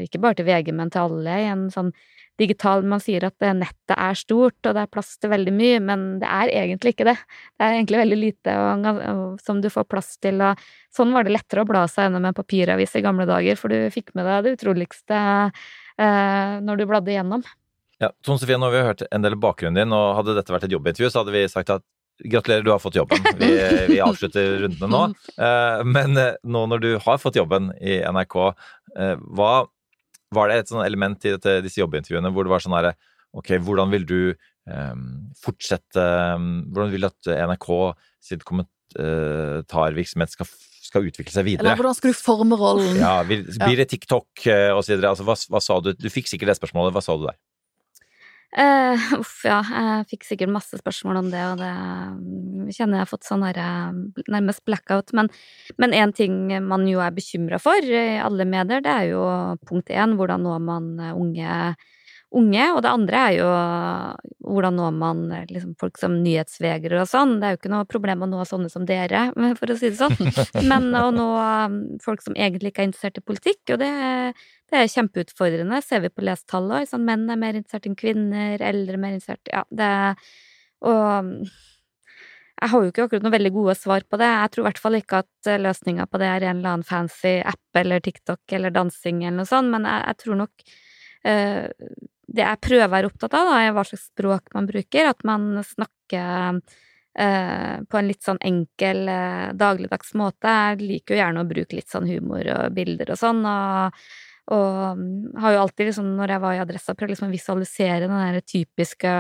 [0.03, 1.93] ikke bare til VG, men til alle i en sånn
[2.39, 6.05] digital Man sier at nettet er stort, og det er plass til veldig mye, men
[6.21, 7.17] det er egentlig ikke det.
[7.53, 10.61] Det er egentlig veldig lite og, og, som du får plass til, og
[10.93, 13.93] sånn var det lettere å bla seg gjennom en papiravis i gamle dager, for du
[13.93, 17.45] fikk med deg det utroligste eh, når du bladde igjennom.
[18.01, 20.67] Ja, Tone Sofie, nå har vi hørt en del bakgrunnen din, og hadde dette vært
[20.67, 21.85] et jobbintervju, så hadde vi sagt at
[22.23, 23.17] gratulerer, du har fått jobben.
[23.37, 23.49] Vi,
[23.87, 25.03] vi avslutter rundene nå.
[25.43, 28.35] Eh, Men eh, nå når du har fått jobben i NRK,
[28.99, 29.53] eh, hva
[30.35, 32.95] var det et sånn element i dette, disse jobbintervjuene hvor det var sånn herre
[33.33, 34.97] Ok, hvordan vil du eh,
[35.41, 37.69] fortsette eh, Hvordan vil du at NRK
[38.23, 40.49] sitt kommentarvirksomhet skal,
[40.83, 41.65] skal utvikle seg videre?
[41.65, 42.99] Eller hvordan skal du forme rollen?
[43.01, 45.15] Ja, vil, blir det TikTok eh, videre?
[45.15, 45.91] Altså, hva, hva sa du?
[45.97, 46.93] Du fikk sikkert det spørsmålet.
[46.93, 47.39] Hva sa du der?
[48.57, 49.59] Eh, uff, ja.
[49.65, 53.45] Jeg fikk sikkert masse spørsmål om det, og det mm, kjenner jeg har fått sånn
[53.49, 53.95] eh,
[54.29, 55.13] nærmest blackout.
[55.17, 55.31] Men,
[55.81, 59.25] men en ting man jo er bekymra for i alle medier, det er jo
[59.65, 61.57] punkt én hvordan når man eh, unge,
[62.37, 62.65] unge.
[62.73, 63.49] Og det andre er jo
[64.43, 67.37] hvordan når man liksom, folk som nyhetsvegere og sånn.
[67.39, 69.25] Det er jo ikke noe problem å nå sånne som dere,
[69.59, 70.15] for å si det sånn.
[70.71, 73.91] Men å nå um, folk som egentlig ikke er interessert i politikk, og det,
[74.71, 76.89] det er kjempeutfordrende, ser vi på lestallet.
[76.91, 79.91] Sånn, menn er mer interessert enn kvinner, eldre er mer interessert Ja, det
[80.83, 81.37] Og um,
[82.63, 84.29] jeg har jo ikke akkurat noen veldig gode svar på det.
[84.29, 86.87] Jeg tror i hvert fall ikke at eh, løsninga på det er en eller annen
[86.87, 90.63] fancy app eller TikTok eller dansing eller noe sånt, men jeg, jeg tror nok
[91.27, 91.65] eh,
[92.27, 95.09] det jeg prøver å være opptatt av, da, er hva slags språk man bruker.
[95.11, 96.59] At man snakker
[97.19, 100.47] eh, på en litt sånn enkel, eh, dagligdags måte.
[100.47, 103.99] Jeg liker jo gjerne å bruke litt sånn humor og bilder og sånn, og,
[104.55, 105.11] og mm,
[105.43, 108.41] har jo alltid, liksom, når jeg var i Adressa, prøvd liksom å visualisere den der
[108.47, 109.13] typiske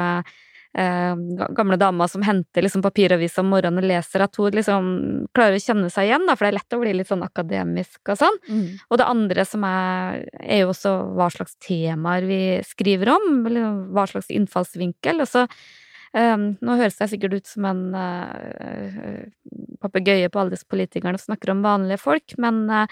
[0.73, 1.15] eh,
[1.49, 4.89] gamle dama som henter liksom papiravis om morgenen og leser, at hun liksom
[5.35, 8.13] klarer å kjenne seg igjen, da, for det er lett å bli litt sånn akademisk
[8.13, 8.41] og sånn.
[8.49, 8.65] Mm.
[8.89, 13.79] Og det andre som er, er jo også hva slags temaer vi skriver om, eller
[13.93, 15.23] hva slags innfallsvinkel.
[15.23, 19.25] Og så um, Nå høres jeg sikkert ut som en uh,
[19.83, 22.85] papegøye på alle disse politikerne som snakker om vanlige folk, men uh,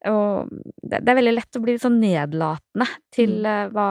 [0.00, 3.90] det, det er veldig lett å bli litt sånn nedlatende til uh, hva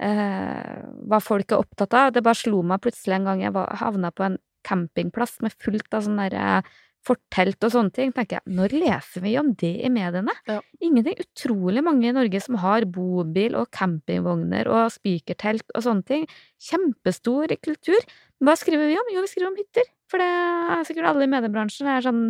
[0.00, 2.12] hva folk er opptatt av.
[2.14, 5.94] Det bare slo meg plutselig en gang jeg var, havna på en campingplass med fullt
[5.96, 8.12] av sånne derre eh, fortelt og sånne ting.
[8.12, 10.34] tenker jeg, Når leser vi om det i mediene?
[10.48, 10.60] Ja.
[10.80, 11.16] Ingenting.
[11.22, 16.26] Utrolig mange i Norge som har bobil og campingvogner og spikertelt og sånne ting.
[16.60, 18.04] Kjempestor kultur.
[18.40, 19.10] Hva skriver vi om?
[19.14, 19.88] Jo, vi skriver om hytter.
[20.10, 21.86] For det er sikkert alle i mediebransjen.
[21.86, 22.24] Det er sånn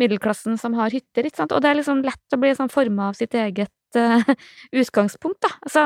[0.00, 1.54] middelklassen som har hytter, ikke sant.
[1.54, 4.32] Og det er liksom lett å bli sånn forma av sitt eget eh,
[4.82, 5.52] utgangspunkt, da.
[5.70, 5.84] Så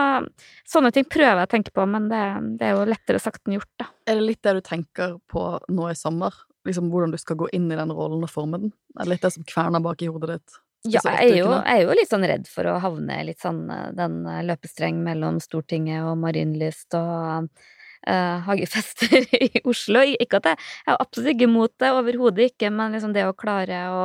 [0.72, 2.24] sånne ting prøver jeg å tenke på, men det,
[2.60, 3.90] det er jo lettere sagt enn gjort, da.
[4.08, 6.32] Er det litt det du tenker på nå i sommer?
[6.64, 8.74] Liksom Hvordan du skal gå inn i den rollen og forme den?
[8.96, 10.60] Er det litt det som kverner bak i hodet ditt?
[10.84, 13.62] Ja, jeg er, jo, jeg er jo litt sånn redd for å havne litt sånn
[13.72, 20.02] eh, den eh, løpestreng mellom Stortinget og Marienlyst og uh, hagefester i Oslo.
[20.20, 23.32] Ikke at jeg, jeg er absolutt ikke imot det, overhodet ikke, men liksom det å
[23.38, 24.04] klare å,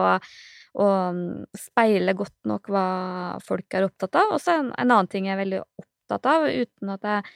[0.79, 1.27] å mm,
[1.67, 2.87] speile godt nok hva
[3.43, 4.37] folk er opptatt av.
[4.37, 7.35] Og så en, en annen ting jeg er veldig opptatt av, uten at jeg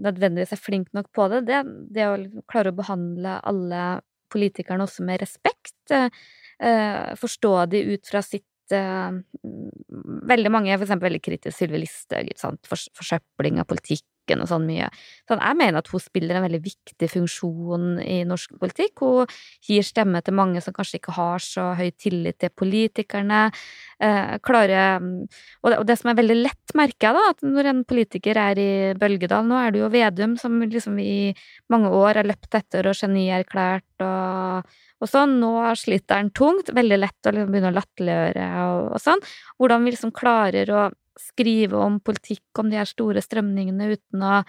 [0.00, 1.62] nødvendigvis er flink nok på det, det,
[1.94, 3.82] det å liksom klare å behandle alle
[4.30, 5.76] politikerne også med respekt.
[5.90, 6.08] eh,
[6.60, 9.18] eh, forstå de ut fra sitt eh,
[10.30, 14.86] Veldig mange for eksempel veldig kritisk Sylvi Listhaug, for, forsøpling av politikken og sånn mye.
[15.26, 19.02] Sånn, jeg mener at hun spiller en veldig viktig funksjon i norsk politikk.
[19.02, 19.32] Hun
[19.66, 23.48] gir stemme til mange som kanskje ikke har så høy tillit til politikerne.
[24.00, 27.72] Uh, klarer og det, og det som er veldig lett, merker jeg, da, at når
[27.72, 31.34] en politiker er i Bølgedal Nå er det jo Vedum som liksom i
[31.72, 35.38] mange år har løpt etter og genierklært og og sånn.
[35.42, 39.24] Nå sliter han tungt, veldig lett å liksom begynne å latterliggjøre og, og, sånn.
[39.60, 40.88] Hvordan vi liksom klarer å
[41.20, 44.40] skrive om politikk, om de her store strømningene, uten å,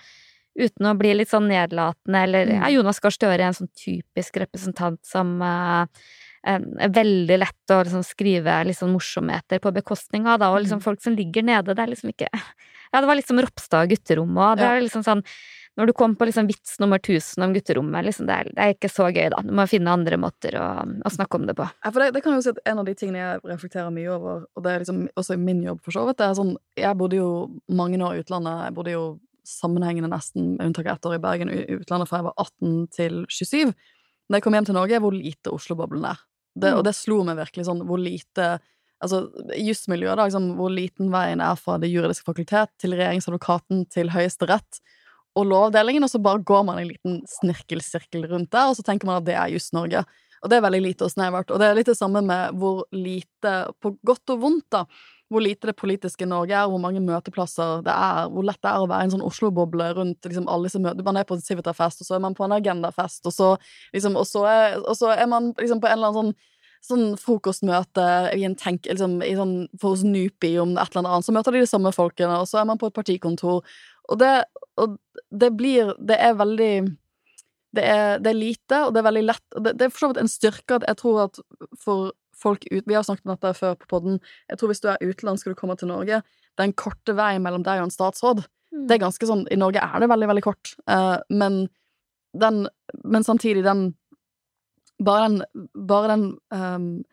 [0.60, 2.74] uten å bli litt sånn nedlatende, eller ja, mm.
[2.78, 5.84] Jonas Gahr Støre en sånn typisk representant som uh,
[6.48, 10.86] er veldig lett å liksom skrive liksom morsomheter på bekostning av, da, og liksom mm.
[10.86, 12.30] folk som ligger nede, det er liksom ikke
[12.92, 15.22] Ja, det var liksom Ropstad gutterommet, òg, det er liksom sånn
[15.80, 18.74] når du kom på liksom vits nummer 1000 om gutterommet, liksom det, er, det, er,
[18.76, 19.40] ikke så gøy, da.
[19.46, 21.68] Du må finne andre måter å, å snakke om det på.
[21.86, 24.12] Ja, for det, det, kan jo si at En av de tingene jeg reflekterer mye
[24.12, 26.54] over, og det er liksom også i min jobb, for så vidt, det er sånn
[26.80, 27.30] Jeg bodde jo
[27.72, 28.66] mange år i utlandet.
[28.68, 29.06] Jeg bodde jo
[29.48, 32.76] sammenhengende nesten, med unntak av ett år i Bergen, i utlandet fra jeg var 18
[32.98, 33.72] til 27.
[34.28, 36.20] Da jeg kom hjem til Norge, hvor lite Oslo-boblen er.
[36.52, 36.78] Det, mm.
[36.78, 38.58] Og det slo meg virkelig sånn hvor lite
[39.02, 39.24] altså
[39.58, 44.82] jusmiljøet, da, liksom, hvor liten veien er fra Det juridiske fakultet til regjeringsadvokaten til Høyesterett
[45.38, 49.08] og Lovavdelingen, og så bare går man en liten snirkelsirkel rundt der, og så tenker
[49.08, 50.04] man at det er just Norge.
[50.41, 51.52] Og det er veldig lite og snevert.
[51.54, 54.86] Og det er litt det samme med hvor lite, på godt og vondt, da,
[55.32, 58.84] hvor lite det politiske Norge er, hvor mange møteplasser det er, hvor lett det er
[58.84, 61.06] å være en sånn Oslo-boble rundt liksom alle disse møtene.
[61.08, 63.52] Man er på Civita-fest, og så er man på en Agenda-fest, og så,
[63.96, 66.50] liksom, og er, og så er man liksom på en eller annen sånn
[66.82, 71.36] sånn frokostmøte i en tenk, liksom, i sånn, for Nupi om et eller annet, så
[71.36, 73.62] møter de de samme folkene, og så er man på et partikontor,
[74.10, 74.32] og det,
[74.80, 74.98] og
[75.32, 76.74] det blir Det er veldig
[77.72, 79.46] det er, det er, lite, og det er veldig lett.
[79.56, 81.40] Det, det er for så vidt en styrke at jeg tror at
[81.80, 84.18] for folk ut Vi har snakket om dette før på poden.
[84.50, 87.16] Jeg tror hvis du er utenlandsk og du kommer til Norge, det er en korte
[87.16, 88.44] vei mellom deg og en statsråd.
[88.74, 88.86] Mm.
[88.90, 91.66] Det er ganske sånn I Norge er det veldig, veldig kort, uh, men
[92.32, 92.68] den
[93.04, 93.94] Men samtidig, den
[95.02, 97.04] Bare den, bare den um,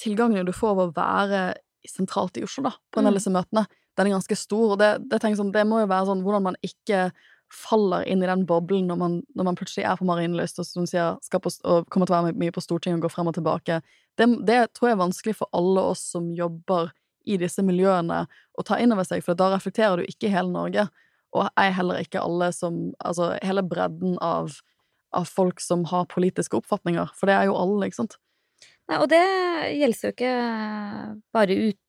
[0.00, 1.40] tilgangen du får ved å være
[1.86, 3.18] sentralt i Oslo, da, på en del av mm.
[3.20, 4.74] disse møtene, den er ganske stor.
[4.74, 7.08] Og det, det, sånn, det, må jo være sånn hvordan man ikke
[7.52, 10.86] faller inn i den boblen når man, når man plutselig er på Marienlyst og som
[10.90, 13.36] sier, skal på, og kommer til å være mye på Stortinget og gå frem og
[13.38, 13.80] tilbake.
[14.18, 16.90] Det, det, tror jeg er vanskelig for alle oss som jobber
[17.26, 20.86] i disse miljøene, å ta inn over seg, for da reflekterer du ikke hele Norge.
[21.34, 24.54] Og ei heller ikke alle som Altså hele bredden av,
[25.10, 27.10] av folk som har politiske oppfatninger.
[27.18, 28.16] For det er jo alle, ikke sant?
[28.86, 29.24] Nei, og det
[29.74, 30.34] gjelder jo ikke
[31.34, 31.80] bare ut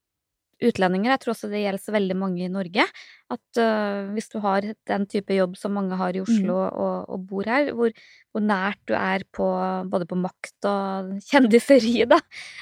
[0.64, 1.14] utlendinger.
[1.14, 2.86] Jeg tror også det gjelder veldig mange i Norge.
[3.34, 6.80] At uh, hvis du har den type jobb som mange har i Oslo mm.
[6.80, 7.92] og, og, bor her, hvor,
[8.32, 9.48] hvor, nært du er på
[9.92, 12.22] både på makt og kjendiseri, da.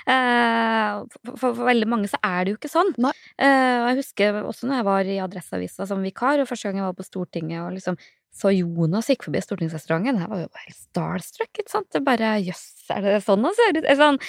[0.09, 1.05] Uh,
[1.35, 2.93] for, for, veldig mange så er det jo ikke sånn.
[2.97, 3.13] Uh,
[3.45, 6.89] og jeg husker også når jeg var i Adresseavisa som vikar, og første gang jeg
[6.89, 7.99] var på Stortinget og liksom
[8.35, 10.17] så Jonas gikk forbi stortingsrestauranten.
[10.19, 11.53] Jeg var jo helt starstruck.
[11.53, 11.85] ikke sant?
[11.95, 13.87] Det bare Jøss, er det sånn han ser ut?
[13.95, 14.19] Sånn,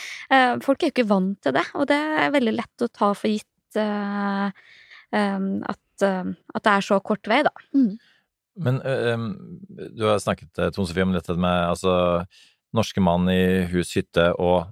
[0.63, 3.33] folk er jo ikke vant til det, og det er veldig lett å ta for
[3.33, 7.53] gitt Eh, at, eh, at, det er så kort vei, da.
[7.77, 7.93] Mm.
[8.67, 9.27] Men um,
[9.69, 12.25] du har snakket, Tone Sofie, om dette med altså
[12.77, 14.71] norske mann i hus, hytte og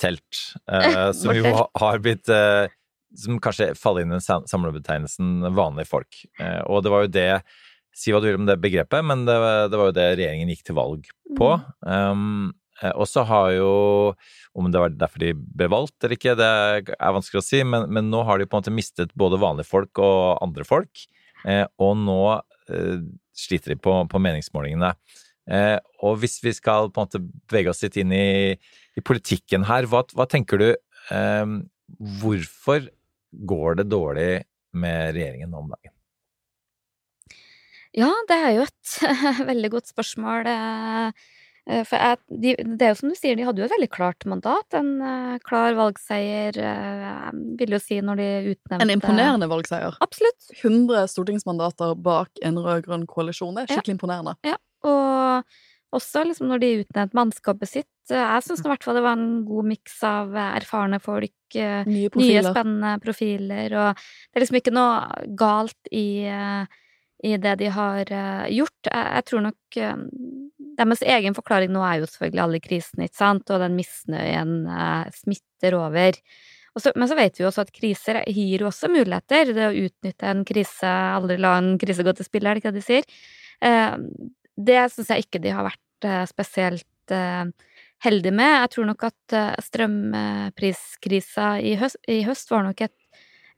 [0.00, 0.40] telt,
[0.72, 2.68] uh, som jo har blitt uh,
[3.16, 6.18] Som kanskje faller inn i samlebetegnelsen vanlige folk.
[6.68, 7.30] Og det var jo det
[7.96, 9.36] Si hva du vil om det begrepet, men det,
[9.72, 11.06] det var jo det regjeringen gikk til valg
[11.38, 11.48] på.
[11.80, 11.86] Mm.
[11.86, 12.50] Um, Eh,
[12.84, 13.70] og så har jo
[14.56, 16.48] Om det var derfor de ble valgt eller ikke, det
[16.96, 19.68] er vanskelig å si, men, men nå har de på en måte mistet både vanlige
[19.68, 21.02] folk og andre folk.
[21.44, 22.20] Eh, og nå
[22.72, 23.04] eh,
[23.36, 24.94] sliter de på, på meningsmålingene.
[25.52, 25.76] Eh,
[26.08, 29.88] og hvis vi skal på en måte bevege oss litt inn i, i politikken her,
[29.92, 31.56] hva, hva tenker du eh,
[32.20, 32.88] Hvorfor
[33.46, 34.30] går det dårlig
[34.76, 35.92] med regjeringen nå om dagen?
[37.96, 38.96] Ja, det er jo et
[39.52, 40.48] veldig godt spørsmål.
[40.50, 41.35] Eh, Eh,
[41.66, 44.26] for jeg, de, det er jo som du sier, de hadde jo et veldig klart
[44.30, 44.66] mandat.
[44.78, 49.98] En uh, klar valgseier, uh, vil jo si, når de utnevnte En imponerende valgseier.
[50.04, 50.52] Absolutt.
[50.60, 53.56] 100 stortingsmandater bak en rød-grønn koalisjon.
[53.58, 53.98] Det er skikkelig ja.
[53.98, 54.36] imponerende.
[54.46, 57.92] Ja, og også liksom når de utnevnte mannskapet sitt.
[58.10, 62.42] Jeg syns i hvert fall det var en god miks av erfarne folk, nye, nye,
[62.46, 66.22] spennende profiler, og det er liksom ikke noe galt i,
[67.26, 68.12] i det de har
[68.52, 68.78] gjort.
[68.86, 69.80] Jeg, jeg tror nok
[70.76, 75.14] deres egen forklaring nå er jo selvfølgelig alle krisene, ikke sant, og den misnøyen eh,
[75.16, 76.20] smitter over.
[76.76, 79.54] Så, men så vet vi jo også at kriser gir jo også muligheter.
[79.56, 82.74] Det å utnytte en krise, aldri la en krise gå til spill, er det ikke
[82.74, 83.08] det de sier?
[83.64, 83.96] Eh,
[84.68, 87.48] det syns jeg ikke de har vært eh, spesielt eh,
[88.04, 88.52] heldige med.
[88.60, 91.76] Jeg tror nok at eh, strømpriskrisa i
[92.12, 92.96] i høst var nok et,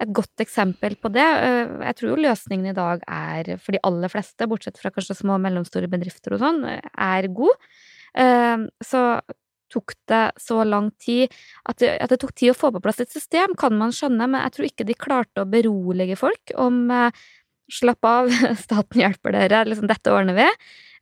[0.01, 1.25] et godt eksempel på det.
[1.25, 5.17] Eh, Jeg tror jo løsningen i dag er, for de aller fleste, bortsett fra kanskje
[5.19, 7.57] små og mellomstore bedrifter og sånn, er god.
[8.15, 9.21] Eh, Så
[9.69, 11.29] tok det så lang tid
[11.69, 14.25] at det, at det tok tid å få på plass et system, kan man skjønne,
[14.27, 17.11] men jeg tror ikke de klarte å berolige folk om eh,
[17.69, 18.31] Slapp av,
[18.65, 20.47] staten hjelper dere, liksom, dette ordner vi.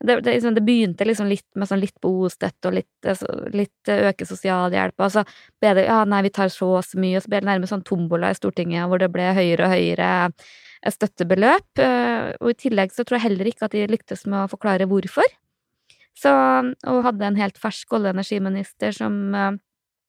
[0.00, 3.88] Det, det, liksom, det begynte liksom litt med sånn litt bostøtte og litt, altså, litt
[3.92, 5.24] eh, øke sosialhjelp, og så
[5.62, 7.72] ble det ja, nei, vi tar så og så mye, og så ble det nærmest
[7.72, 11.80] sånn tombola i Stortinget hvor det ble høyere og høyere eh, støttebeløp.
[11.80, 14.88] eh, Og i tillegg så tror jeg heller ikke at de lyktes med å forklare
[14.90, 15.26] hvorfor.
[16.16, 19.18] Så, og hadde en helt fersk olje- og energiminister som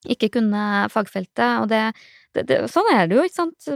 [0.06, 1.82] ikke kunne fagfeltet, og det,
[2.36, 3.70] det, det Sånn er det jo, ikke sant.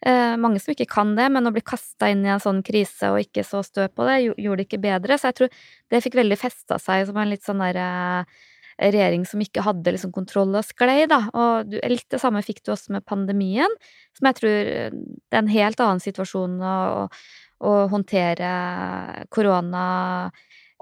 [0.00, 3.12] Eh, mange som ikke kan det, men å bli kasta inn i en sånn krise
[3.12, 5.18] og ikke så stø på det, gjorde det ikke bedre.
[5.20, 5.58] Så jeg tror
[5.92, 8.24] det fikk veldig festa seg som en litt sånn derre
[8.80, 11.26] regjering som ikke hadde liksom kontroll og sklei, da.
[11.36, 13.74] Og litt det samme fikk du også med pandemien,
[14.16, 16.78] som jeg tror eh, det er en helt annen situasjon å,
[17.60, 18.52] å håndtere
[19.32, 19.84] korona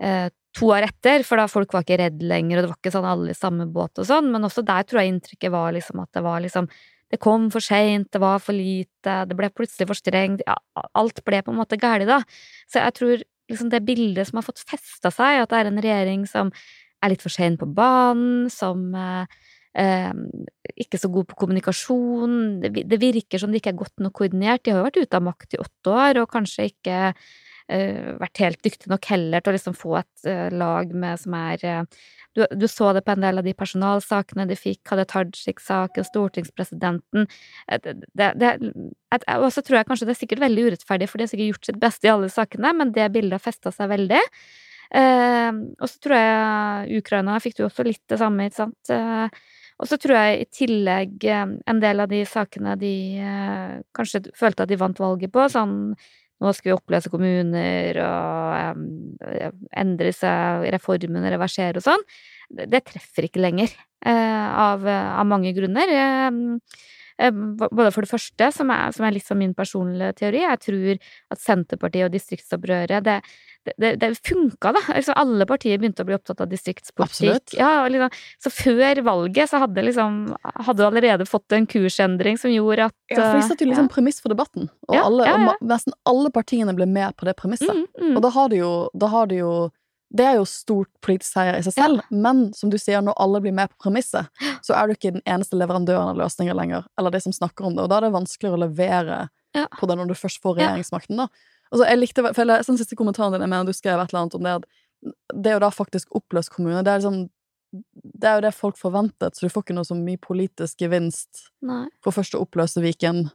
[0.01, 0.29] eh,
[0.59, 3.09] to år etter, for da folk var ikke redd lenger, og det var ikke sånn
[3.09, 6.11] alle i samme båt og sånn, men også der tror jeg inntrykket var liksom at
[6.17, 6.69] det var liksom
[7.09, 10.59] det kom for seint, det var for lite, det ble plutselig for strengt, ja,
[10.99, 12.21] alt ble på en måte galt, da.
[12.69, 15.81] Så jeg tror liksom det bildet som har fått festa seg, at det er en
[15.81, 16.53] regjering som
[17.01, 19.39] er litt for sein på banen, som eh,
[19.81, 20.13] eh,
[20.85, 24.67] ikke så god på kommunikasjon, det, det virker som de ikke er godt nok koordinert,
[24.67, 27.01] de har jo vært ute av makt i åtte år, og kanskje ikke
[27.69, 31.64] vært helt dyktige nok heller til å liksom få et eh, lag med som er
[31.69, 31.83] eh,
[32.37, 37.27] du, du så det på en del av de personalsakene de fikk, hadde Tajik-saken, stortingspresidenten
[37.69, 41.19] Eh, det, det, det, Og så tror jeg kanskje det er sikkert veldig urettferdig, for
[41.19, 43.91] de har sikkert gjort sitt beste i alle sakene, men det bildet har festa seg
[43.93, 44.21] veldig.
[44.99, 48.93] Eh, og så tror jeg Ukraina fikk du også litt det samme, ikke sant.
[48.95, 49.41] Eh,
[49.79, 54.25] og så tror jeg i tillegg eh, en del av de sakene de eh, kanskje
[54.39, 55.77] følte at de vant valget på, sånn
[56.39, 58.82] nå skal vi oppløse kommuner og
[59.26, 59.51] eh,
[59.82, 62.05] endre seg, reformene reversere og sånn.
[62.49, 63.74] Det, treffer ikke lenger,
[64.07, 65.91] eh, av, av mange grunner.
[65.93, 66.86] Eh, eh,
[67.19, 70.91] både for det første, som er, som er litt sånn min personlige teori, jeg tror
[71.35, 73.16] at Senterpartiet og distriktsopprøret, det,
[73.77, 74.83] det, det, funka, da.
[74.95, 77.57] Altså, alle partier begynte å bli opptatt av distriktspolitikk.
[77.59, 78.14] Ja, liksom,
[78.45, 82.97] så før valget så hadde liksom Hadde du allerede fått en kursendring som gjorde at
[83.11, 83.93] Ja, for de satte jo liksom ja.
[83.93, 87.37] premiss for debatten, og, Ja, alle, ja, og nesten alle partiene ble med på det
[87.39, 87.69] premisset.
[87.69, 88.16] mm, mm.
[88.16, 89.53] Og da har du jo, da har de jo
[90.11, 93.41] Det er jo stort politisk seier i seg selv, men som du sier, når alle
[93.45, 94.29] blir med på premisset,
[94.65, 97.77] så er du ikke den eneste leverandøren av løsninger lenger, eller de som snakker om
[97.77, 99.19] det, og da er det vanskeligere å levere
[99.55, 99.67] Ja.
[99.79, 101.29] på det når du først får regjeringsmakten, da.
[101.73, 104.21] Altså, jeg likte, for jeg den siste kommentaren din, jeg mener du skrev et eller
[104.23, 107.29] annet om det, at det å da faktisk oppløse kommuner, det er liksom
[108.17, 111.51] det er jo det folk forventet, så du får ikke noe så mye politisk gevinst
[111.61, 111.85] Nei.
[112.01, 113.27] for først å oppløse Viken.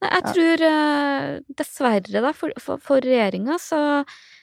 [0.00, 0.32] Nei, jeg Ja.
[0.32, 3.80] tror eh, dessverre, da, for, for, for regjeringa, så,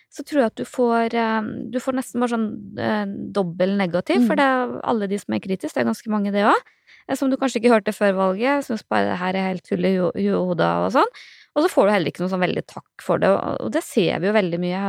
[0.09, 2.47] så tror jeg at du får eh, Du får nesten bare sånn
[2.79, 3.05] eh,
[3.35, 4.27] dobbel negativ, Mm.
[4.27, 6.73] for det er alle de som er kritiske, det er ganske mange, det òg.
[7.15, 9.95] Som du kanskje ikke hørte før valget, syns bare det her er helt tull i
[10.27, 11.11] hodet og sånn.
[11.55, 14.19] Og så får du heller ikke noe sånn veldig takk for det, og det ser
[14.19, 14.81] vi jo veldig mye.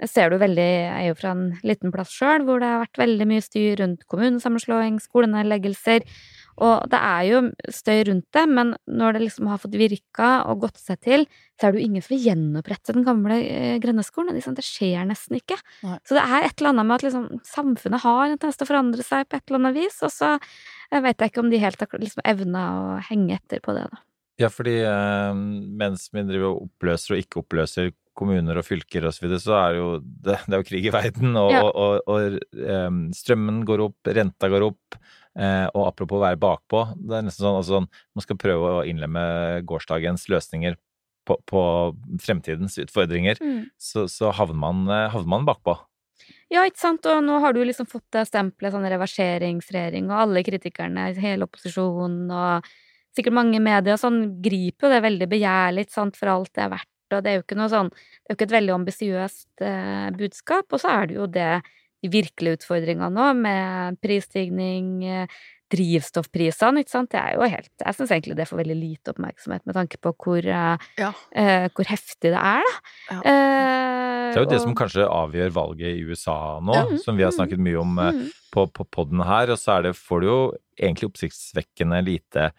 [0.00, 2.84] Jeg ser jo veldig, jeg er jo fra en liten plass sjøl, hvor det har
[2.84, 6.06] vært veldig mye styr rundt kommunesammenslåing, skolenedleggelser,
[6.64, 7.40] og det er jo
[7.72, 11.26] støy rundt det, men når det liksom har fått virka og gått seg til,
[11.58, 14.34] så er det jo ingen som vil gjenopprette den gamle eh, grendeskolen.
[14.36, 15.58] Liksom, det skjer nesten ikke.
[15.86, 15.98] Nei.
[16.08, 18.72] Så det er et eller annet med at liksom, samfunnet har en tendens til å
[18.72, 21.62] forandre seg på et eller annet vis, og så eh, vet jeg ikke om de
[21.62, 24.02] helt har liksom, evna å henge etter på det, da.
[24.38, 25.38] Ja, fordi eh,
[25.80, 27.88] mens vi driver og oppløser og ikke oppløser
[28.18, 30.86] kommuner og fylker og så videre, så er det jo det, det er jo krig
[30.90, 31.62] i verden, og, Ja.
[31.66, 34.98] og, og, og eh, strømmen går opp, renta går opp,
[35.38, 39.22] og apropos å være bakpå, det er nesten sånn altså, man skal prøve å innlemme
[39.68, 40.74] gårsdagens løsninger
[41.28, 41.62] på, på
[42.24, 43.38] fremtidens utfordringer,
[43.80, 45.76] så, så havner man, eh, havner man bakpå.
[46.52, 50.44] Ja, ikke sant, og nå har du liksom fått det stempelet sånn reverseringsregjering, og alle
[50.46, 52.70] kritikerne, hele opposisjonen og
[53.16, 56.72] sikkert mange medier og sånn, griper jo det veldig begjærlig, sant, for alt det er
[56.72, 59.66] verdt, og det er jo ikke noe sånn, det er jo ikke et veldig ambisiøst
[59.68, 61.52] eh, budskap, og så er det jo det,
[62.02, 65.26] de virkelige utfordringene nå, med prisstigning, eh,
[65.68, 69.66] drivstoffprisene, ikke sant, det er jo helt, jeg synes egentlig det får veldig lite oppmerksomhet
[69.68, 71.10] med tanke på hvor, eh, Ja.
[71.36, 72.78] uh, hvor heftig det er, da.
[73.10, 73.18] Ja.
[73.18, 77.16] Uh, Det er jo det og- som kanskje avgjør valget i USA nå, mm, som
[77.16, 78.30] vi har snakket mye om Mm.
[78.52, 82.52] på, på podden her, og så er det, får du jo egentlig oppsiktsvekkende lite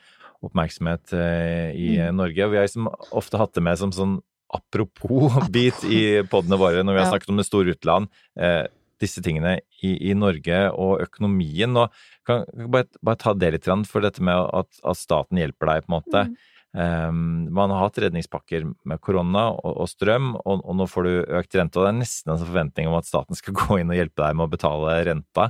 [0.44, 2.16] oppmerksomhet uh, i Mm.
[2.16, 2.46] Norge.
[2.46, 4.22] Og vi har liksom ofte hatt det med som sånn
[4.54, 7.12] apropos-bit i poddene våre når vi har Ja.
[7.18, 8.08] snakket om det store utland.
[8.38, 8.68] Eh,
[9.02, 11.76] disse tingene i, i Norge og økonomien.
[11.80, 11.94] Og
[12.28, 15.86] kan, kan bare, bare ta det litt, for dette med at, at staten hjelper deg,
[15.86, 16.26] på en måte.
[16.70, 21.14] Um, man har hatt redningspakker med korona og, og strøm, og, og, nå får du
[21.40, 21.80] økt rente.
[21.80, 24.38] Og det er nesten en forventning om at staten skal gå inn og hjelpe deg
[24.38, 25.50] med å betale renta.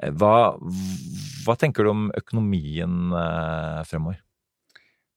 [0.00, 0.34] Eh, Hva,
[1.46, 4.18] hva tenker du om økonomien eh, fremover?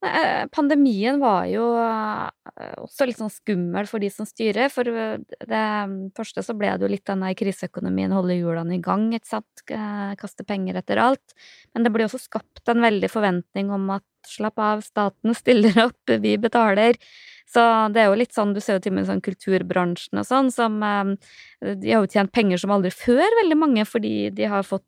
[0.03, 4.67] Eh, Pandemien var jo eh, også litt sånn skummel for de som styrer.
[4.73, 5.15] For eh,
[5.47, 5.63] det
[6.17, 9.63] første så ble det jo litt denne kriseøkonomien, holde hjulene i gang, ikke sant.
[10.19, 11.35] Kaste penger etter alt.
[11.73, 16.15] Men det ble også skapt en veldig forventning om at slapp av, staten stiller opp,
[16.19, 16.99] vi betaler.
[17.53, 20.25] Så det er jo litt sånn, du ser jo til og med sånn kulturbransjen og
[20.25, 24.65] sånn, som De har jo tjent penger som aldri før, veldig mange, fordi de har
[24.65, 24.87] fått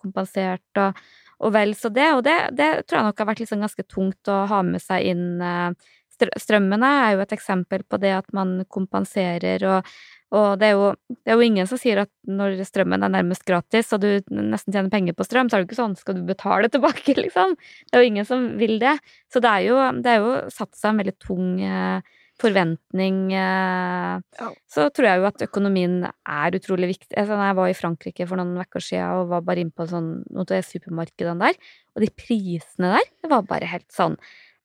[0.00, 0.96] kompensert og
[1.40, 2.08] og vel så det.
[2.16, 5.10] Og det, det tror jeg nok har vært liksom ganske tungt å ha med seg
[5.12, 5.28] inn.
[5.42, 5.92] eh,
[6.38, 9.88] Strømmene er jo et eksempel på det at man kompenserer, og,
[10.34, 13.42] og det, er jo, det er jo ingen som sier at når strømmen er nærmest
[13.48, 16.22] gratis, og du nesten tjener penger på strøm, så er det ikke sånn skal du
[16.28, 17.56] betale tilbake, liksom.
[17.90, 18.94] Det er jo ingen som vil det.
[19.26, 24.46] Så det er jo, det er jo satt seg en veldig tung eh, forventning eh,
[24.70, 27.14] Så tror jeg jo at økonomien er utrolig viktig.
[27.14, 30.56] Jeg var i Frankrike for noen uker siden og var bare inne på sånn, noen
[30.58, 31.60] av supermarkedene der,
[31.94, 34.18] og de prisene der, det var bare helt sånn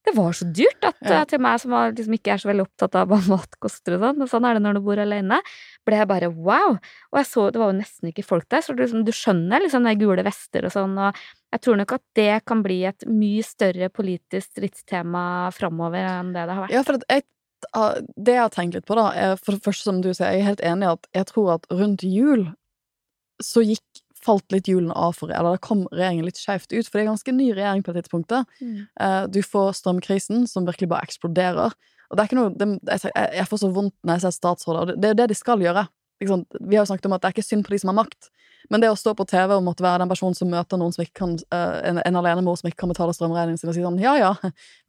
[0.07, 1.21] det var så dyrt at Ja.
[1.21, 3.95] eh, til meg som var, liksom ikke er så veldig opptatt av hva mat koster
[3.97, 5.39] og sånn, og sånn er det når du bor alene,
[5.85, 6.77] ble jeg bare wow.
[7.11, 9.61] Og jeg så, det var jo nesten ikke folk der, så du, liksom, du skjønner
[9.61, 11.15] liksom de gule vester og sånn, og
[11.51, 16.47] jeg tror nok at det kan bli et mye større politisk stridstema framover enn det
[16.47, 16.73] det har vært.
[16.77, 17.25] Ja, for at jeg,
[18.15, 20.43] det jeg har tenkt litt på, da, er for det første, som du sier, jeg
[20.43, 22.47] er helt enig i at jeg tror at rundt jul
[23.43, 26.97] så gikk falt litt hjulene av for Eller da kom regjeringen litt skjevt ut, for
[26.97, 28.49] det er ganske ny regjering på det tidspunktet.
[28.59, 28.81] Mm.
[28.99, 31.71] Eh, Du får strømkrisen, som virkelig bare eksploderer.
[32.09, 34.35] Og det er ikke noe det, jeg, jeg jeg får så vondt når jeg ser
[34.35, 35.85] statsråder, og det, det er jo det de skal gjøre.
[36.27, 36.59] Sant?
[36.59, 38.29] Vi har jo snakket om at det er ikke synd på de som har makt,
[38.69, 41.05] men det å stå på TV og måtte være den personen som møter noen som
[41.05, 44.01] ikke kan, eh, en, en alenemor som ikke kan betale strømregningen sin, og si sånn
[44.03, 44.33] ja ja,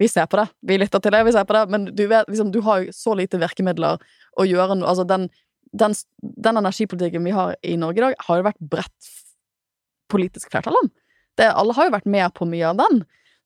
[0.01, 2.27] vi ser på det, vi lytter til det, vi ser på det, men du vet,
[2.31, 4.03] liksom, du har jo så lite virkemidler
[4.37, 5.29] å gjøre noe Altså, den,
[5.71, 9.15] den, den energipolitikken vi har i Norge i dag, har jo vært bredt
[10.11, 10.91] politisk flertall om.
[11.39, 13.05] Det, alle har jo vært med på mye av den.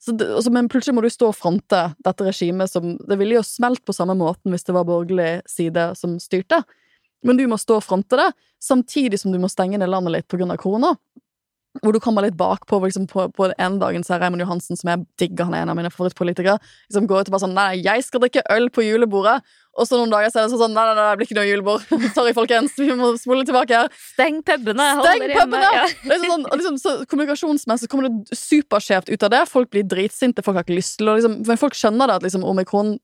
[0.08, 3.44] Det, altså, men plutselig må du stå og fronte dette regimet som Det ville jo
[3.46, 6.62] smelt på samme måten hvis det var borgerlig side som styrte.
[7.24, 8.30] Men du må stå og fronte det,
[8.62, 10.94] samtidig som du må stenge ned landet litt av korona.
[11.82, 12.78] Hvor du kommer litt bakpå.
[12.84, 15.72] Liksom på, på en dagen så er Raymond Johansen, som jeg digger, han er en
[15.72, 18.84] av mine favorittpolitikere, liksom går ut og bare sånn Nei, jeg skal drikke øl på
[18.86, 19.40] julebordet.
[19.74, 21.48] Og så noen dager så er det sånn Nei, nei, nei, det blir ikke noe
[21.48, 21.88] julebord.
[22.16, 22.76] Sorry, folkens.
[22.78, 23.90] Vi må spole tilbake her.
[24.12, 24.86] Steng pubene!
[25.00, 25.72] Steng pubene!
[25.80, 25.88] Ja.
[26.14, 29.42] Er sånn, liksom, så kommunikasjonsmessig kommer det superskjevt ut av det.
[29.50, 32.28] Folk blir dritsinte, folk har ikke lyst til å liksom, Men folk skjønner det at
[32.28, 32.94] liksom, omikron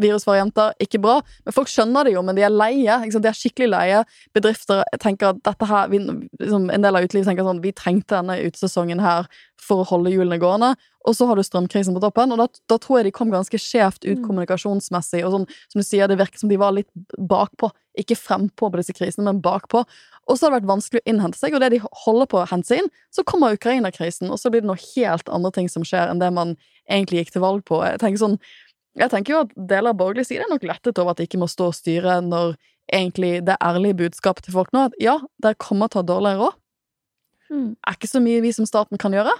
[0.00, 1.18] virusvarianter, ikke bra.
[1.44, 2.98] Men folk skjønner det jo, men de er leie.
[3.12, 4.02] De er skikkelig leie.
[4.36, 6.02] Bedrifter tenker at dette her vi,
[6.40, 9.28] liksom, En del av utelivet tenker sånn Vi trengte denne utesesongen her
[9.62, 10.72] for å holde hjulene gående.
[11.06, 13.58] Og så har du strømkrisen på toppen, og da, da tror jeg de kom ganske
[13.58, 14.24] skjevt ut Mm.
[14.26, 15.24] kommunikasjonsmessig.
[15.26, 17.70] Og sånn, som du sier, det virker som de var litt bakpå.
[17.98, 19.84] Ikke frempå på disse krisene, men bakpå.
[20.28, 22.46] Og så har det vært vanskelig å innhente seg, og det de holder på å
[22.48, 25.82] hente seg inn, så kommer Ukraina-krisen, og så blir det noe helt andre ting som
[25.82, 26.56] skjer enn det man
[26.90, 27.82] egentlig gikk til valg på.
[27.82, 28.38] Jeg tenker sånn
[28.98, 31.40] jeg tenker jo at deler av borgerlig side er nok lettet over at de ikke
[31.40, 32.56] må stå og styre når
[32.92, 36.08] egentlig det ærlige budskapet til folk nå er at ja, dere kommer til å ha
[36.10, 36.58] dårligere råd.
[37.52, 37.70] Mm.
[37.76, 39.32] Er ikke så mye vi som staten kan gjøre.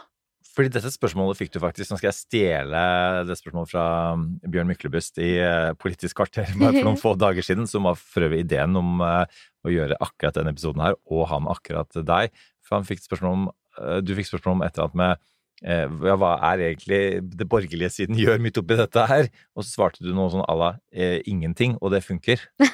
[0.53, 2.80] Fordi dette spørsmålet fikk du faktisk, nå skal jeg stjele
[3.28, 3.84] det spørsmålet fra
[4.18, 7.96] um, Bjørn Myklebust i eh, Politisk kvarter bare for noen få dager siden, som var
[7.96, 12.00] for øvrig ideen om eh, å gjøre akkurat denne episoden her, og ha med akkurat
[12.12, 12.34] deg.
[12.66, 13.46] For han fikk spørsmål om,
[13.80, 15.24] eh, du fikk spørsmål om et eller annet med
[15.61, 17.03] ja, hva er egentlig
[17.36, 19.28] det borgerlige siden gjør midt oppi dette her?
[19.55, 22.42] Og så svarte du noe sånn à la eh, ingenting, og det funker.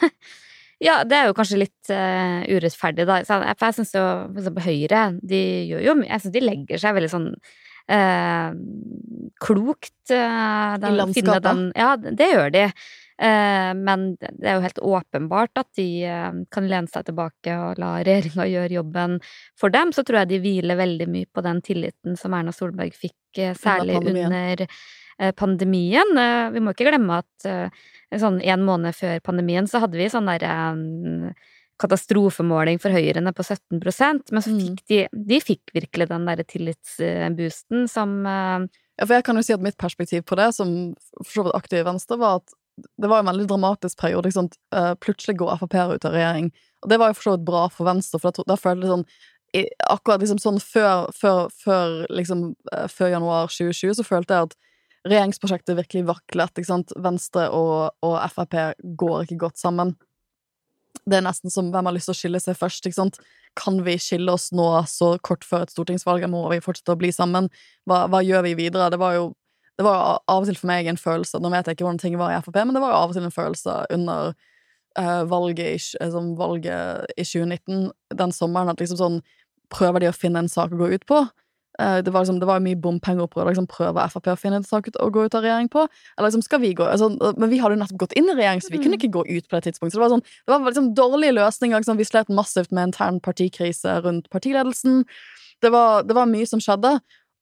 [0.79, 3.16] Ja, det er jo kanskje litt uh, urettferdig, da.
[3.26, 5.41] For jeg syns jo for eksempel Høyre, de
[5.72, 8.51] gjør jo Jeg syns de legger seg veldig sånn uh,
[9.43, 11.45] klokt Uh, den, landskapet?
[11.45, 12.62] Den, ja, det gjør de.
[13.21, 17.81] Eh, men det er jo helt åpenbart at de eh, kan lene seg tilbake og
[17.83, 19.19] la regjeringa gjøre jobben
[19.59, 19.91] for dem.
[19.93, 23.55] Så tror jeg de hviler veldig mye på den tilliten som Erna Solberg fikk, eh,
[23.59, 24.33] særlig pandemien.
[24.33, 24.66] under
[25.35, 26.12] pandemien.
[26.55, 27.47] Vi må ikke glemme at
[28.23, 31.33] sånn en måned før pandemien så hadde vi sånn der eh,
[31.83, 34.61] katastrofemåling for Høyre ned på 17% men så Mm.
[34.62, 38.25] fikk de De fikk virkelig den derre tillitsboosten som
[38.99, 41.55] Ja, for jeg kan jo si at mitt perspektiv på det, som for så vidt
[41.55, 42.55] aktiv i Venstre, var at
[43.01, 44.29] det var en veldig dramatisk periode.
[44.29, 44.59] Ikke sant?
[44.74, 46.53] Eh, plutselig går Frp ut av regjering.
[46.83, 49.11] Og det var jo for så vidt bra for Venstre, for da, følte jeg sånn
[49.89, 54.57] Akkurat liksom sånn før, før, før, liksom, eh, før januar 2020 så følte jeg at
[55.09, 56.53] regjeringsprosjektet virkelig vaklet.
[56.53, 56.93] Ikke sant?
[57.01, 58.59] Venstre og, og Frp
[59.01, 59.97] går ikke godt sammen.
[61.09, 63.16] det er nesten som hvem har lyst til å skille seg først, ikke sant.
[63.57, 67.09] Kan vi skille oss nå så kort før et stortingsvalg, må vi fortsette å bli
[67.14, 67.49] sammen?
[67.89, 68.91] Hva, hva gjør vi videre?
[68.93, 69.31] Det var jo
[69.79, 72.16] det var av og til for meg en følelse Nå vet jeg ikke hvordan ting
[72.18, 74.33] var i Frp, men det var av og til en følelse under
[74.99, 79.20] uh, valget, i, tj- som valget i 2019, den sommeren, at liksom sånn
[79.68, 81.16] Prøver de å finne en sak å gå ut på?
[81.76, 83.51] Uh, det var liksom, det var mye bompengeopprør.
[83.51, 85.83] Liksom, prøver Frp å finne en sak å gå ut av regjering på?
[86.16, 88.64] Eller liksom, skal vi gå altså, Men vi hadde jo nettopp gått inn i regjering,
[88.64, 89.93] så vi kunne ikke gå ut på det tidspunktet.
[89.93, 91.85] Så det var sånn, det var liksom dårlige løsninger.
[91.85, 95.05] Liksom, vi slet massivt med intern partikrise rundt partiledelsen.
[95.61, 96.97] Det var, det var mye som skjedde.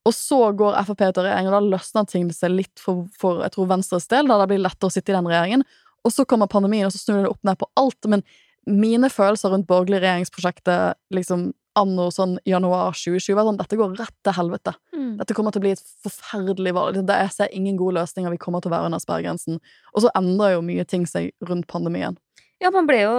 [0.06, 3.42] Og så går Frp ut av regjering, og da løsner ting seg litt for, for
[3.42, 5.66] jeg tror Venstres del, da det blir lettere å sitte i den regjeringen.
[6.06, 8.10] Og så kommer pandemien, og så snur det opp ned på alt.
[8.10, 8.22] Men
[8.70, 14.36] mine følelser rundt borgerlig regjeringsprosjektet liksom anno sånn januar 2020 sånn dette går rett til
[14.38, 14.72] helvete.
[14.96, 15.16] Mm.
[15.20, 17.00] Dette kommer til å bli et forferdelig valg.
[17.04, 18.32] Det Jeg ser ingen gode løsninger.
[18.32, 19.60] Vi kommer til å være under sperregrensen.
[19.92, 22.16] Og så endrer jo mye ting seg rundt pandemien.
[22.62, 23.16] Ja, man ble jo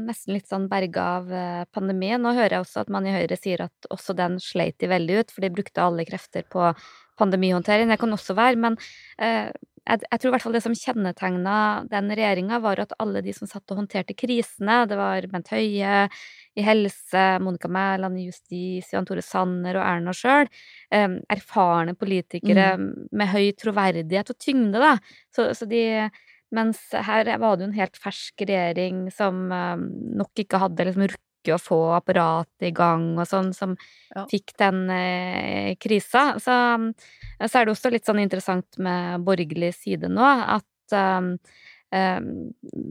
[0.00, 2.22] nesten litt sånn berga av eh, pandemien.
[2.24, 5.18] Nå hører jeg også at man i Høyre sier at også den sleit de veldig
[5.20, 6.70] ut, for de brukte alle krefter på
[7.20, 7.90] pandemihåndtering.
[7.92, 8.78] Det kan også være, men
[9.20, 9.50] eh,
[9.88, 11.56] jeg, jeg tror i hvert fall det som kjennetegna
[11.90, 15.98] den regjeringa, var at alle de som satt og håndterte krisene, det var Bent Høie
[16.58, 20.48] i helse, Monica Mæland i justis, Jan Tore Sanner og Erna sjøl,
[20.96, 24.96] eh, erfarne politikere med høy troverdighet og tyngde, da.
[25.36, 25.84] Så, så de
[26.54, 29.76] mens her var det jo en helt fersk regjering som eh,
[30.20, 33.76] nok ikke hadde liksom rukket å få apparatet i gang og sånn, som
[34.14, 34.24] Ja.
[34.28, 36.38] fikk den eh, krisa.
[36.42, 36.52] Så,
[37.40, 41.20] eh, så er det også litt sånn interessant med borgerlig side nå, at eh,
[42.20, 42.38] um,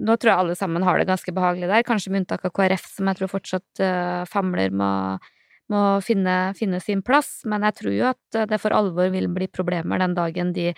[0.08, 2.86] nå tror jeg alle sammen har det ganske behagelig der, kanskje med unntak av KrF,
[2.96, 5.20] som jeg tror fortsatt uh, famler med å
[5.68, 9.50] må finne, finne sin plass, men jeg tror jo at det for alvor vil bli
[9.52, 10.70] problemer den dagen de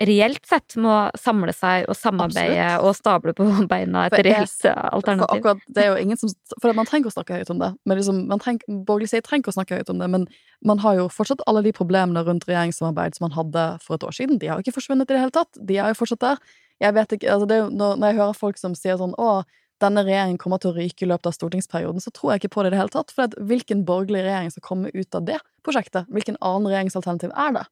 [0.00, 2.86] reelt sett må samle seg og samarbeide Absolutt.
[2.88, 5.28] og stable på beina et reelt alternativ.
[5.28, 6.32] For akkurat, det er jo ingen som
[6.62, 7.70] For man trenger å snakke høyt om det.
[7.86, 10.26] Men liksom, man treng, borgerlig side trenger å snakke høyt om det, men
[10.66, 14.16] man har jo fortsatt alle de problemene rundt regjeringssamarbeid som man hadde for et år
[14.16, 14.40] siden.
[14.42, 15.50] De har jo ikke forsvunnet i det hele tatt.
[15.58, 16.54] De er jo fortsatt der.
[16.82, 19.42] Jeg vet ikke, altså det jo, når, jeg hører folk som sier sånn å,
[19.82, 22.62] denne regjeringen kommer til å ryke i løpet av stortingsperioden, så tror jeg ikke på
[22.62, 23.14] det i det hele tatt.
[23.14, 26.10] For hvilken borgerlig regjering skal komme ut av det prosjektet?
[26.10, 27.64] Hvilken annen regjeringsalternativ er det?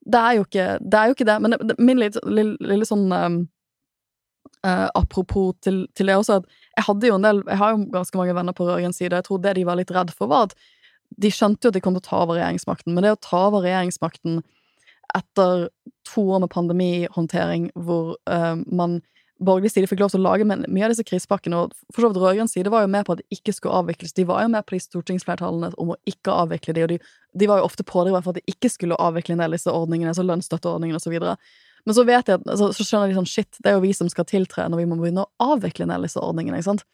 [0.00, 0.98] Det er jo ikke det.
[0.98, 1.38] Er jo ikke det.
[1.44, 3.40] Men det, min lille, lille, lille sånn um,
[4.66, 6.46] uh, apropos til, til det også, at
[6.76, 9.28] jeg hadde jo en del Jeg har jo ganske mange venner på rød-grønn side, jeg
[9.28, 10.56] tror det de var litt redd for, var at
[11.20, 13.46] de skjønte jo at de kom til å ta over regjeringsmakten, men det å ta
[13.48, 14.42] over regjeringsmakten
[15.18, 15.64] etter
[16.06, 19.00] to år med pandemihåndtering, hvor uh, man
[19.40, 22.20] borgerlig side fikk lov til å lage mye av disse krisepakkene, og for så vidt
[22.22, 24.14] rød-grønn side var jo med på at det ikke skulle avvikles.
[24.14, 27.00] De var jo med på de stortingsflertallene om å ikke avvikle de, og de,
[27.32, 29.72] de var jo ofte pådrivere for at de ikke skulle avvikle en del av disse
[29.72, 31.36] ordningene, så lønnsstøtteordningene og så videre.
[31.86, 33.94] Men så vet jeg at, så, så skjønner de sånn, shit, det er jo vi
[33.96, 36.72] som skal tiltre når vi må begynne å avvikle en del av disse ordningene, ikke
[36.72, 36.86] sant?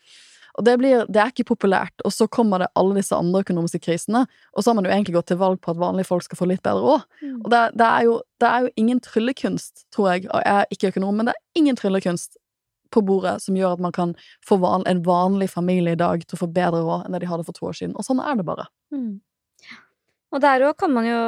[0.56, 3.80] Og det, blir, det er ikke populært, og så kommer det alle disse andre økonomiske
[3.84, 4.22] krisene,
[4.56, 6.48] og så har man jo egentlig gått til valg på at vanlige folk skal få
[6.48, 7.04] litt bedre råd.
[7.20, 7.34] Mm.
[7.42, 10.72] Og det, det, er jo, det er jo ingen tryllekunst, tror jeg, og jeg er
[10.72, 12.40] ikke økonom, men det er ingen tryllekunst
[12.94, 14.16] på bordet som gjør at man kan
[14.46, 17.30] få van, en vanlig familie i dag til å få bedre råd enn det de
[17.30, 17.96] hadde for to år siden.
[17.98, 18.68] Og sånn er det bare.
[18.94, 19.18] Mm.
[20.36, 21.20] Og der òg kan man jo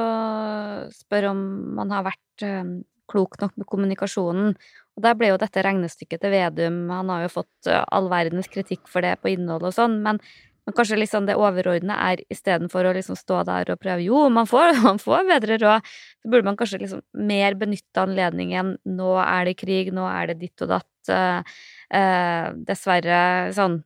[0.95, 1.41] spørre om
[1.79, 2.75] man har vært eh,
[3.09, 4.53] klok nok med kommunikasjonen.
[4.99, 8.51] Og der ble jo dette regnestykket til Vedum Han har jo fått eh, all verdens
[8.53, 10.19] kritikk for det på innhold og sånn, men,
[10.67, 14.51] men kanskje liksom det overordnede er istedenfor å liksom stå der og prøve Jo, man
[14.51, 15.89] får, man får bedre råd,
[16.21, 20.41] så burde man kanskje liksom mer benytte anledningen Nå er det krig, nå er det
[20.45, 20.91] ditt og datt.
[21.09, 21.55] eh,
[21.97, 23.21] eh, dessverre
[23.57, 23.79] sånn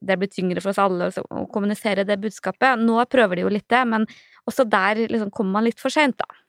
[0.00, 2.80] Det blir tyngre for oss alle å- kommunisere det budskapet.
[2.80, 4.06] Nå prøver de jo litt det, men
[4.46, 6.42] også der liksom kommer man litt for seint, da.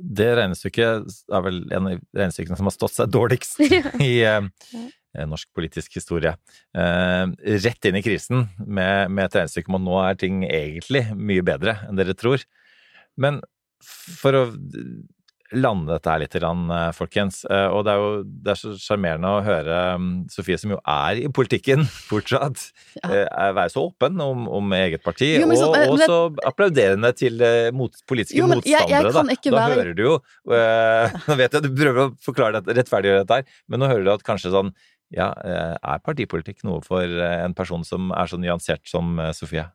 [0.00, 3.60] Det regnestykket er vel en av regnestykkene som har stått seg dårligst
[4.00, 6.32] i eh, norsk politisk historie.
[6.72, 7.24] Eh,
[7.66, 11.44] rett inn i krisen med, med et regnestykke om at nå er ting egentlig mye
[11.44, 12.46] bedre enn dere tror.
[13.20, 13.42] Men
[13.84, 14.44] for å
[15.52, 19.26] lande dette her litt, eh, folkens, eh, og det er jo det er så sjarmerende
[19.26, 22.70] å høre mm, Sofie, som jo er i politikken fortsatt,
[23.02, 23.10] Ja.
[23.10, 26.18] eh, være så åpen om, om eget parti, Jo, så- og, men og det- så
[26.46, 27.42] applauderende til
[27.74, 29.12] mot, politiske Jo, men jeg- jeg motstandere.
[29.12, 29.50] da.
[29.50, 30.14] da være- hører du jo
[31.30, 34.10] Nå vet jeg du prøver å forklare dette, rettferdiggjøre dette her, men nå hører du
[34.12, 34.72] at kanskje sånn
[35.12, 39.66] ja, er partipolitikk noe for en person som er så nyansert som Sofie?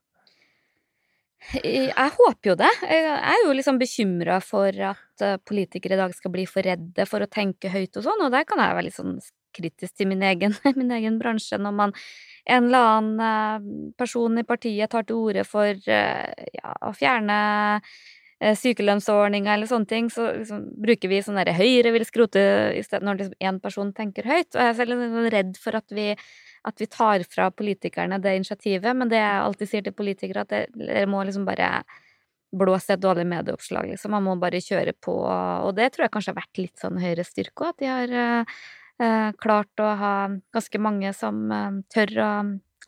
[1.54, 2.72] Jeg håper jo det.
[2.90, 7.06] Jeg er jo liksom bekymra for at eh, politikere i dag skal bli for redde
[7.10, 9.20] for å tenke høyt og sånn, og der kan jeg være litt sånn
[9.56, 11.96] kritisk til min egen, min egen bransje når man
[12.50, 17.40] en eller annen eh, person i partiet tar til orde for eh, ja, å fjerne
[18.36, 22.42] sykelønnsordninga eller sånne ting, så liksom bruker vi sånn derre Høyre vil skrote
[23.02, 24.50] når liksom person tenker høyt.
[24.52, 26.10] Og jeg er selv sånn redd for at vi
[26.66, 28.96] at vi tar fra politikerne det initiativet.
[28.98, 31.70] Men det jeg alltid sier til politikere, at dere må liksom bare
[32.56, 34.14] blåse et dårlig medieoppslag, liksom.
[34.16, 35.14] Man må bare kjøre på.
[35.26, 38.16] Og det tror jeg kanskje har vært litt sånn Høyres styrke òg, at de har
[38.22, 38.60] eh,
[39.04, 40.16] eh, klart å ha
[40.56, 42.30] ganske mange som eh, tør å,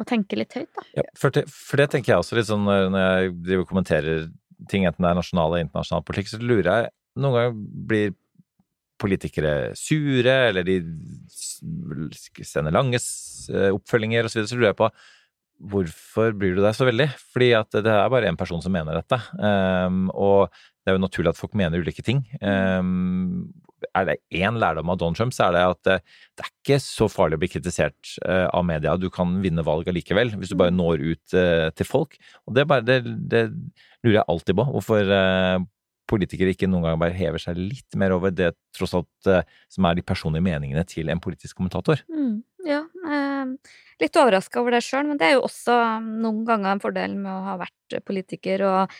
[0.01, 0.86] å tenke litt høyt, da.
[1.01, 3.73] Ja, for, det, for det tenker jeg også litt sånn når, når jeg driver og
[3.73, 4.30] kommenterer
[4.71, 7.53] ting, enten det er nasjonal eller internasjonal politikk, så lurer jeg Noen ganger
[7.89, 8.11] blir
[9.02, 10.80] politikere sure, eller de
[12.45, 14.91] sender lange eh, oppfølginger osv., så, videre, så lurer jeg på
[15.58, 17.08] hvorfor bryr du deg så veldig?
[17.34, 19.18] Fordi at det er bare én person som mener dette.
[19.41, 20.52] Um, og
[20.86, 22.22] det er jo naturlig at folk mener ulike ting.
[22.41, 23.48] Um,
[23.98, 25.98] er det én lærdom av Donald Trump, så er det at det,
[26.38, 28.95] det er ikke så farlig å bli kritisert eh, av media.
[28.98, 32.18] Du kan vinne valg allikevel, hvis du bare når ut eh, til folk.
[32.48, 33.43] Og det, er bare, det, det
[34.06, 34.68] lurer jeg alltid på.
[34.76, 35.60] Hvorfor eh,
[36.10, 39.43] politikere ikke noen gang bare hever seg litt mer over det tross alt eh,
[39.74, 42.03] som er de personlige meningene til en politisk kommentator.
[42.12, 42.84] Mm, ja.
[43.08, 43.55] Eh,
[44.01, 47.32] litt overraska over det sjøl, men det er jo også noen ganger en fordel med
[47.34, 48.93] å ha vært politiker og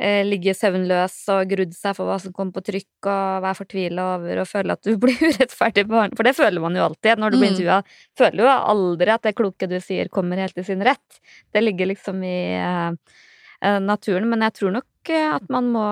[0.00, 4.06] eh, ligge søvnløs og grudd seg for hva som kommer på trykk, og være fortvila
[4.16, 6.16] over og føle at du blir urettferdig behandlet.
[6.18, 7.56] For det føler man jo alltid når du blir Mm.
[7.56, 7.80] intervjua.
[8.18, 11.20] Føler jo aldri at det kloke du sier, kommer helt til sin rett.
[11.52, 13.18] Det ligger liksom i eh,
[13.60, 15.86] naturen, men jeg tror nok eh, at man må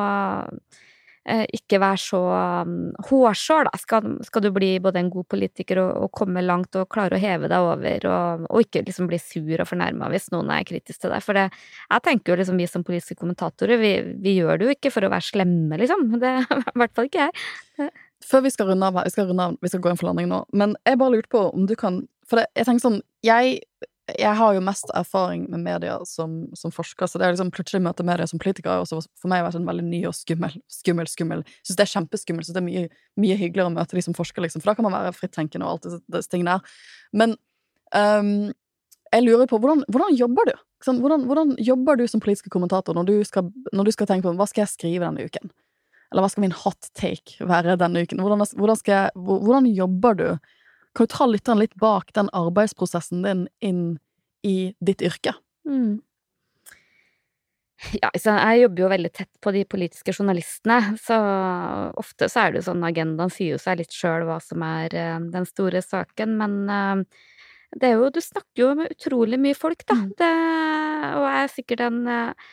[1.29, 2.21] eh, ikke være så
[2.65, 2.73] um,
[3.09, 3.81] hårsår, da.
[3.81, 7.23] Skal, skal du bli både en god politiker og, og komme langt og klare å
[7.23, 11.05] heve deg over, og, og ikke liksom bli sur og fornærma hvis noen er kritisk
[11.05, 11.25] til deg.
[11.25, 11.49] For det,
[11.85, 13.95] jeg tenker jo liksom vi som politiske kommentatorer, vi,
[14.25, 16.09] vi gjør det jo ikke for å være slemme, liksom.
[16.23, 17.91] Det er i hvert fall ikke jeg.
[18.29, 20.31] Før vi skal runde av vi skal, runde av, vi skal gå inn for landing
[20.31, 23.61] nå, men jeg bare lurte på om du kan For det, jeg tenker sånn Jeg,
[24.17, 27.83] jeg har jo mest erfaring med media som, som forsker, så det er liksom plutselig
[27.85, 31.11] møte media som politiker har også for meg vært en veldig ny og skummel, skummel,
[31.11, 31.43] skummel.
[31.61, 32.85] Syns det er kjempeskummelt, så det er mye,
[33.21, 35.77] mye hyggeligere å møte de som forsker, liksom, for da kan man være frittenkende og
[35.77, 36.81] alt disse, tingene der.
[37.21, 37.37] Men
[37.93, 38.33] um,
[39.13, 40.55] jeg lurer på, hvordan, hvordan jobber du?
[40.85, 44.29] Sånn, hvordan, hvordan jobber du som politisk kommentator når du, skal, når du skal tenke
[44.29, 45.53] på hva skal jeg skrive denne uken?
[46.09, 48.23] Eller hva skal min hot take være denne uken?
[48.25, 50.29] Hvordan, hvordan, jeg, hvordan jobber du?
[50.99, 53.83] Kan du ta lytteren litt bak den arbeidsprosessen din inn
[54.43, 55.37] i ditt yrke?
[55.63, 56.01] Mm.
[57.95, 61.19] Ja, jeg jobber jo veldig tett på de politiske journalistene, så
[62.03, 64.97] ofte så er det jo sånn agendaen sier jo seg litt sjøl hva som er
[64.99, 67.23] eh, den store saken, men eh,
[67.79, 70.01] det er jo Du snakker jo med utrolig mye folk, da.
[70.19, 70.33] Det,
[71.15, 72.51] og jeg er sikkert en eh,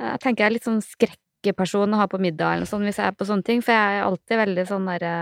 [0.00, 0.80] Jeg tenker jeg er litt sånn
[1.44, 3.98] skrekkeperson å ha på middag eller sånt hvis jeg er på sånne ting, for jeg
[3.98, 5.12] er alltid veldig sånn derre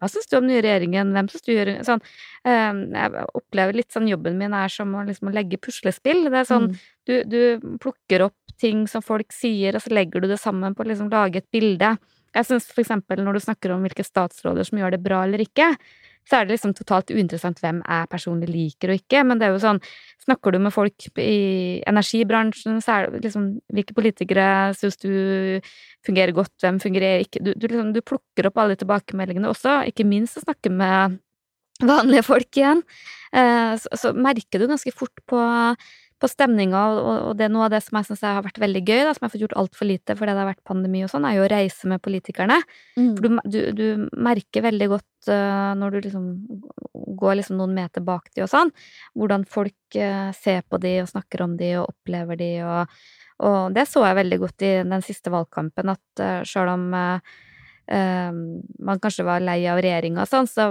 [0.00, 1.12] Hva syns du om den nye regjeringen?
[1.14, 2.00] Hvem syns du gjør Sånn.
[2.44, 6.24] eh, Jeg opplever litt sånn jobben min er som å liksom legge puslespill.
[6.30, 6.76] Det er sånn Mm.
[7.06, 10.82] du, du plukker opp ting som folk sier, og så legger du det sammen på
[10.82, 11.96] å liksom lage et bilde.
[12.36, 15.72] Jeg syns eksempel når du snakker om hvilke statsråder som gjør det bra eller ikke,
[16.26, 19.56] så er det liksom totalt uinteressant hvem jeg personlig liker og ikke, men det er
[19.56, 19.82] jo sånn
[20.26, 25.12] Snakker du med folk i energibransjen, så er det liksom Hvilke politikere syns du
[26.06, 27.44] fungerer godt, hvem fungerer ikke?
[27.46, 31.20] Du, du liksom du plukker opp alle tilbakemeldingene også, ikke minst å snakke med
[31.84, 32.82] vanlige folk igjen.
[33.36, 35.40] Eh, så, så merker du ganske fort på
[36.16, 39.02] på stemninga, og, det er noe av det som jeg syns har vært veldig gøy,
[39.04, 41.26] da, som jeg har fått gjort altfor lite fordi det har vært pandemi og sånn,
[41.28, 42.56] er jo å reise med politikerne.
[42.96, 46.30] For du, du, du merker veldig godt uh, når du liksom
[47.20, 48.72] går liksom noen meter bak de og sånn,
[49.16, 52.96] hvordan folk uh, ser på de og snakker om de og opplever de, og,
[53.44, 56.88] og det så jeg veldig godt i den siste valgkampen, at uh, sjøl om
[57.86, 60.64] man kanskje var lei av regjeringa og sånn, så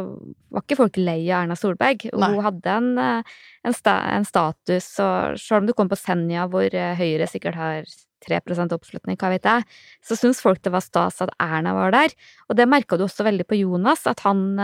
[0.51, 2.07] var ikke folk lei av Erna Solberg.
[2.11, 2.31] Nei.
[2.33, 6.75] Hun hadde en, en, sta, en status, og selv om du kom på Senja, hvor
[6.99, 7.95] Høyre sikkert har
[8.25, 9.65] 3% oppslutning, hva vet jeg,
[10.03, 12.15] så syns folk det var stas at Erna var der.
[12.49, 14.55] Og det merka du også veldig på Jonas, at han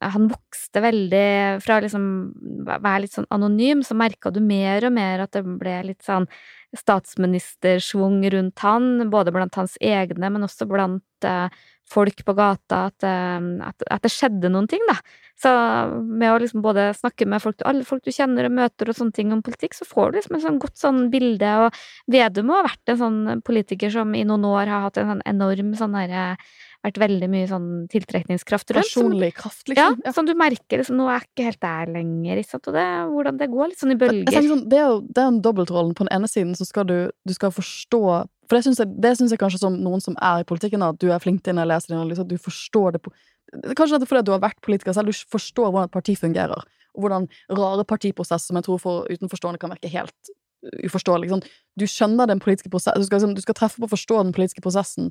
[0.00, 2.04] han vokste veldig Fra liksom
[2.64, 6.28] være litt sånn anonym, så merka du mer og mer at det ble litt sånn
[6.76, 11.48] statsministersvung rundt han, både blant hans egne, men også blant eh,
[11.90, 14.96] folk på gata, at, eh, at, at, det skjedde noen ting, da.
[15.40, 15.50] Så
[16.04, 19.16] med å liksom både snakke med folk, alle folk du kjenner og møter og sånne
[19.16, 21.80] ting om politikk, så får du liksom et sånn godt sånn bilde, og
[22.12, 25.72] Vedum har vært en sånn politiker som i noen år har hatt en sånn enorm
[25.78, 26.34] sånn derre
[26.84, 28.86] vært veldig mye sånn tiltrekningskraft rundt.
[28.86, 29.98] Personlig kraft, liksom.
[30.04, 32.76] Ja, som du merker liksom, nå er jeg ikke helt der lenger, ikke sant, og
[32.76, 34.48] det, hvordan det går litt sånn i bølger.
[34.48, 35.94] sånn, det er jo det er en dobbeltrollen.
[35.96, 36.96] På den ene siden så skal du,
[37.28, 38.02] du skal forstå
[38.50, 41.22] For det syns jeg, jeg kanskje som noen som er i politikken, at du er
[41.22, 43.14] flink til å lese din analyse, at du forstår det på
[43.50, 46.60] Kanskje er fordi du har vært politiker selv, du forstår hvordan et parti fungerer,
[46.94, 47.24] og hvordan
[47.58, 50.30] rare partiprosesser som jeg tror for utenforstående kan virke helt
[50.86, 51.30] uforståelig.
[51.32, 51.42] Sånn.
[51.78, 54.62] Du skjønner den politiske prosessen, du liksom, du skal treffe på å forstå den politiske
[54.64, 55.10] prosessen,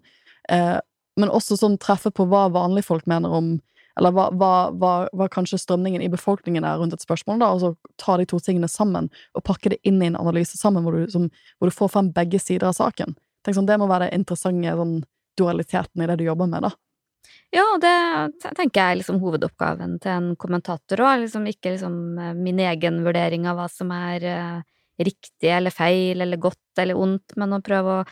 [0.50, 0.78] eh,
[1.20, 3.58] men også sånn treffe på hva vanlige folk mener om
[4.00, 7.64] eller hva, hva, hva, hva kanskje strømningen i befolkningen er rundt et spørsmål, da, og
[7.64, 10.96] så ta de to tingene sammen og pakke det inn i en analyse sammen, hvor
[10.96, 11.26] du, som,
[11.60, 13.18] hvor du får frem begge sider av saken.
[13.44, 15.02] Tenk sånn, Det må være den interessante sånn,
[15.40, 16.72] dualiteten i det du jobber med, da.
[17.54, 17.94] Ja, det
[18.56, 21.24] tenker jeg er liksom hovedoppgaven til en kommentator òg.
[21.24, 24.60] Liksom ikke liksom eh, min egen vurdering av hva som er uh,
[25.02, 28.06] riktig eller feil eller godt eller ondt, men å prøve å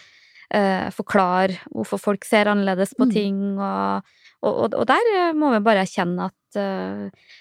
[0.55, 3.13] uh, forklare hvorfor folk ser annerledes på mm.
[3.13, 4.07] ting, og,
[4.41, 7.31] og, og, der må vi bare erkjenne at eh,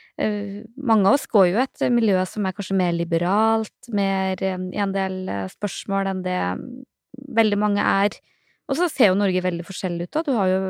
[0.81, 4.95] mange av oss går jo et miljø som er kanskje mer liberalt, mer i en
[4.95, 5.19] del
[5.53, 6.41] spørsmål enn det
[7.37, 8.17] veldig mange er
[8.67, 10.23] og så ser jo Norge veldig forskjellig ut, da.
[10.27, 10.61] Du har jo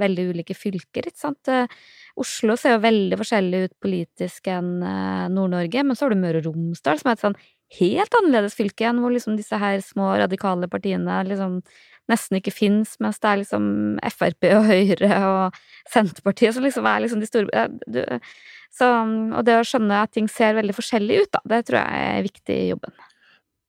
[0.00, 1.50] veldig ulike fylker, ikke sant.
[1.52, 1.70] Eh,
[2.18, 6.42] Oslo ser jo veldig forskjellig ut politisk enn eh, Nord-Norge, men så har du Møre
[6.42, 7.38] og Romsdal, som er et sånn
[7.76, 11.60] helt annerledes fylke igjen, hvor liksom disse her små radikale partiene liksom
[12.08, 13.66] nesten ikke fins, mens det er liksom
[14.14, 15.58] Frp og Høyre og
[15.92, 18.00] Senterpartiet som liksom er liksom de store du,
[18.72, 18.88] så,
[19.36, 22.26] Og det å skjønne at ting ser veldig forskjellig ut, da, det tror jeg er
[22.26, 22.96] viktig i jobben.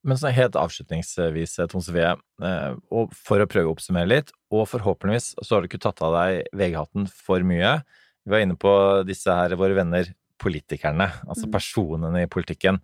[0.07, 2.11] Men sånn helt avslutningsvis, Tone Sofie,
[2.45, 6.03] eh, og for å prøve å oppsummere litt, og forhåpentligvis så har du ikke tatt
[6.05, 7.79] av deg VG-hatten for mye.
[8.23, 8.71] Vi var inne på
[9.07, 11.53] disse her, våre venner politikerne, altså mm.
[11.55, 12.79] personene i politikken.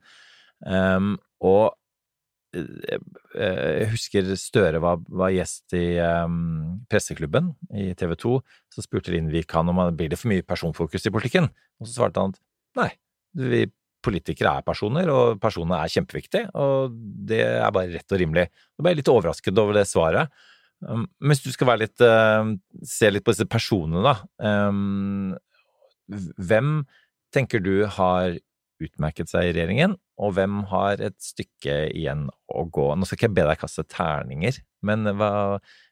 [0.64, 1.76] Um, og
[2.56, 2.99] eh,
[3.36, 8.36] jeg husker Støre var, var gjest i um, presseklubben i TV 2.
[8.74, 11.49] Så spurte Lindvik han om det blir det for mye personfokus i politikken.
[11.82, 12.41] Og så svarte han at
[12.80, 12.91] nei,
[13.36, 13.66] vi
[14.06, 16.93] politikere er personer, og personene er kjempeviktige, og
[17.26, 18.49] det er bare rett og rimelig.
[18.76, 20.43] Da ble jeg litt overrasket over det svaret.
[20.86, 22.53] Um, hvis du skal være litt, uh,
[22.86, 24.16] se litt på disse personene, da.
[24.45, 25.34] Um,
[26.38, 26.84] hvem
[27.34, 28.38] tenker du har
[28.84, 32.89] utmerket seg i regjeringen, og hvem har et stykke igjen å gå?
[32.95, 35.32] Nå skal ikke jeg be deg kaste terninger, men hva,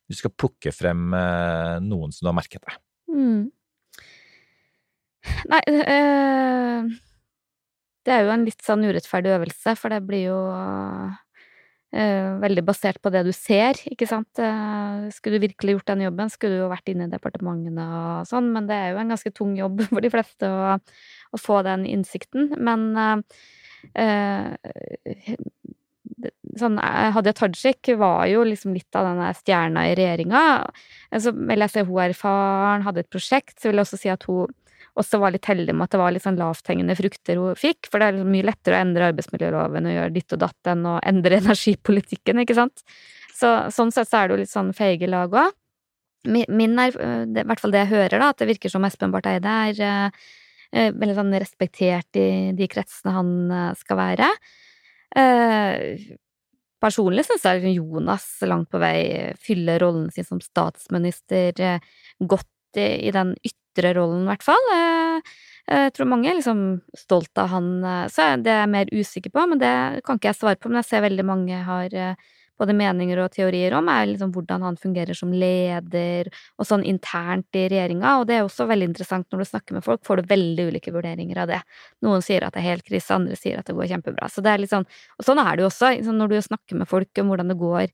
[0.09, 2.79] du skal plukke frem uh, noen som du har merket deg.
[3.13, 3.41] Mm.
[5.47, 6.93] Nei øh
[8.03, 11.13] det er jo en litt sånn urettferdig øvelse, for det blir jo uh,
[12.43, 14.41] veldig basert på det du ser, ikke sant.
[15.15, 18.49] Skulle du virkelig gjort den jobben, skulle du jo vært inne i departementene og sånn,
[18.55, 20.73] men det er jo en ganske tung jobb for de fleste å,
[21.33, 22.51] å få den innsikten.
[22.61, 23.23] Men
[23.97, 24.53] eh,
[26.59, 30.43] sånn, Hadia Tajik var jo liksom litt av denne stjerna i regjeringa.
[31.19, 34.13] Så vil jeg si hun er erfaren, hadde et prosjekt, så vil jeg også si
[34.13, 34.51] at hun
[34.99, 37.97] også var litt heldig med at det var litt sånn lavthengende frukter hun fikk, for
[37.97, 40.99] det er liksom mye lettere å endre arbeidsmiljøloven og gjøre ditt og datt enn å
[41.01, 42.85] endre energipolitikken, ikke sant.
[43.33, 45.57] Så sånn sett så er det jo litt sånn feige lag òg.
[46.29, 49.27] Min er, i hvert fall det jeg hører, da, at det virker som Espen Barth
[49.27, 50.21] Eide er eh,
[50.73, 54.29] veldig sånn respektert i de kretsene han eh, skal være.
[55.15, 56.05] Eh,
[56.83, 62.49] personlig syns jeg Jonas langt på vei fyller rollen sin som statsminister eh, godt
[62.81, 64.69] i, den ytre rollen, i hvert fall.
[64.73, 65.33] Eh,
[65.69, 66.63] jeg tror mange er liksom
[66.97, 69.73] stolt av han, eh, så det er jeg mer usikker på, men det
[70.07, 70.71] kan ikke jeg svare på.
[70.71, 74.65] Men jeg ser veldig mange har eh, både meninger og teorier om, er liksom hvordan
[74.67, 79.27] han fungerer som leder, og sånn internt i regjeringa, og det er også veldig interessant
[79.33, 81.61] når du snakker med folk, får du veldig ulike vurderinger av det.
[82.05, 84.29] Noen sier at det er helt krise, andre sier at det går kjempebra.
[84.31, 84.87] Så det er litt sånn,
[85.17, 87.87] og sånn er det jo også, når du snakker med folk om hvordan det går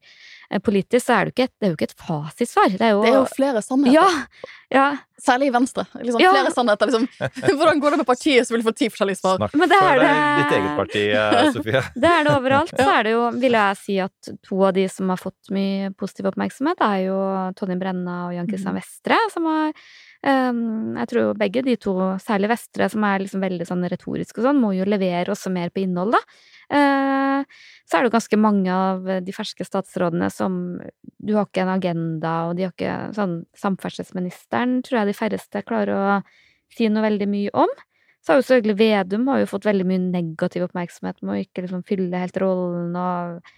[0.58, 2.72] politisk, så er det, ikke et, det er jo ikke et fasitsvar.
[2.74, 3.94] Det er jo, det er jo flere sannheter.
[3.94, 4.88] Ja, ja.
[5.20, 5.84] Særlig i Venstre.
[6.00, 6.32] Liksom, ja.
[6.32, 6.90] Flere sannheter.
[6.90, 7.06] Liksom.
[7.60, 9.36] Hvordan går det med partiet som vil få ti forskjellige svar?
[9.38, 10.02] Snakk for deg
[10.40, 11.82] ditt eget parti, eh, Sofie.
[11.94, 12.74] det er det overalt.
[12.74, 15.92] Så er det jo, vil jeg si, at to av de som har fått mye
[16.00, 17.18] positiv oppmerksomhet, er jo
[17.60, 18.80] Tonje Brenna og Jan Christian mm.
[18.80, 19.74] Vestre, som har
[20.20, 24.60] jeg tror begge de to, særlig Vestre, som er liksom veldig sånn retorisk og sånn,
[24.60, 26.20] må jo levere også mer på innhold, da.
[26.70, 27.46] Uh,
[27.88, 30.78] så er det jo ganske mange av de ferske statsrådene som
[31.18, 35.64] Du har ikke en agenda, og de har ikke sånn Samferdselsministeren tror jeg de færreste
[35.66, 36.18] klarer å
[36.70, 37.72] si noe veldig mye om.
[38.22, 41.64] Så har jo selvfølgelig Vedum har jo fått veldig mye negativ oppmerksomhet med å ikke
[41.64, 43.50] liksom fylle helt rollen og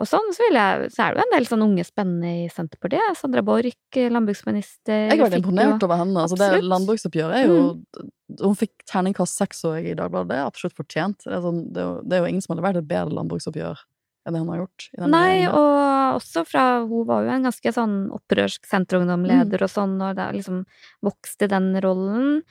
[0.00, 3.18] og sånn, så, jeg, så, er det jo en del sånn unge spennende i Senterpartiet.
[3.18, 5.10] Sandra Borch, landbruksminister.
[5.10, 6.24] Jeg har vært imponert over henne.
[6.24, 8.10] Altså, det landbruksoppgjøret er jo mm.
[8.40, 10.30] Hun fikk terningkast seks år i Dagbladet.
[10.30, 11.24] Det er absolutt fortjent.
[11.24, 13.16] Det er, sånn, det, er jo, det er, jo, ingen som hadde vært et bedre
[13.18, 13.80] landbruksoppgjør
[14.28, 14.86] enn det hun har gjort.
[15.10, 19.66] Nei, og også fra Hun var jo en ganske sånn opprørsk senterungdomleder mm.
[19.66, 20.62] og sånn, og det liksom
[21.06, 22.42] vokste den rollen.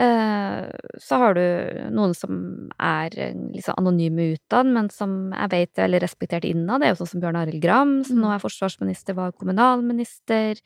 [0.00, 0.70] Eh,
[1.04, 1.44] så har du
[1.92, 2.38] noen som
[2.80, 6.80] er sånn anonyme utad, men som jeg vet er veldig respektert innad.
[6.80, 8.24] Det er jo sånn som Bjørn Arild Gram, som mm.
[8.24, 10.62] nå er forsvarsminister, var kommunalminister.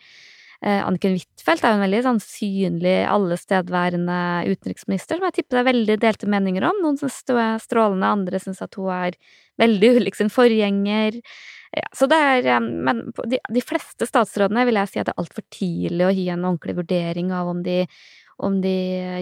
[0.65, 4.21] Eh, Anniken Huitfeldt er jo en veldig sånn synlig, allestedværende
[4.55, 6.79] utenriksminister, som jeg tipper det er veldig delte meninger om.
[6.85, 9.19] Noen syns hun er strålende, andre syns at hun er
[9.61, 11.19] veldig ulik sin forgjenger.
[11.77, 15.25] Ja, så det er, men de, de fleste statsrådene vil jeg si at det er
[15.25, 17.83] altfor tidlig å gi en ordentlig vurdering av om de
[18.39, 18.75] om de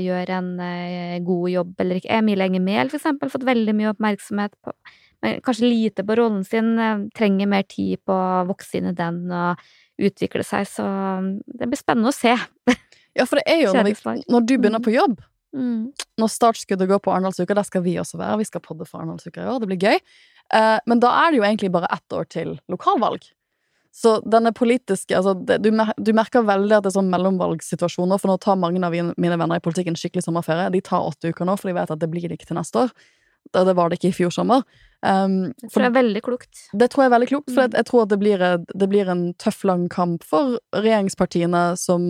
[0.03, 2.11] gjør en eh, god jobb eller ikke.
[2.19, 4.75] Emilie Enger Mehl, for eksempel, fått veldig mye oppmerksomhet på
[5.25, 8.97] men kanskje lite på rollen sin, eh, trenger mer tid på å vokse inn i
[8.99, 9.57] den og
[10.05, 12.35] utvikle seg, så mm, det blir spennende å se.
[13.17, 14.85] Ja, for det er jo når, vi, når du begynner Mm.
[14.85, 15.21] på jobb,
[15.55, 15.93] Mm.
[16.19, 18.39] når startskuddet går på Arendalsuka, der skal vi også være.
[18.41, 19.99] Vi skal podde for Arendalsuka i år, det blir gøy.
[20.53, 23.23] Eh, men da er det jo egentlig bare ett år til lokalvalg.
[23.95, 28.19] Så denne politiske altså, det, du, mer, du merker veldig at det er sånn mellomvalgssituasjoner,
[28.19, 30.73] for nå tar mange av mine venner i politikken skikkelig sommerferie.
[30.75, 32.83] De tar åtte uker nå, for de vet at det blir det ikke til neste
[32.83, 32.95] år.
[33.53, 34.65] Det, det var det ikke i fjor sommer.
[35.05, 36.63] Um, det tror jeg er veldig klokt.
[36.73, 37.67] det tror jeg er veldig klokt, for Mm.
[37.69, 38.45] jeg, jeg tror at det blir,
[38.83, 42.09] det blir en tøff, lang kamp for regjeringspartiene som,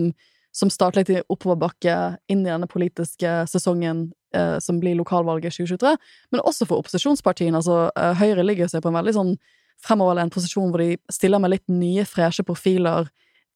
[0.55, 1.97] som starter litt i oppoverbakke
[2.31, 5.93] inn i denne politiske sesongen eh, som blir lokalvalget 2023,
[6.31, 7.61] men også for opposisjonspartiene.
[7.61, 9.35] Altså, eh, Høyre ligger seg på en veldig sånn
[9.83, 13.09] fremoverlent posisjon hvor de stiller med litt nye, freshe profiler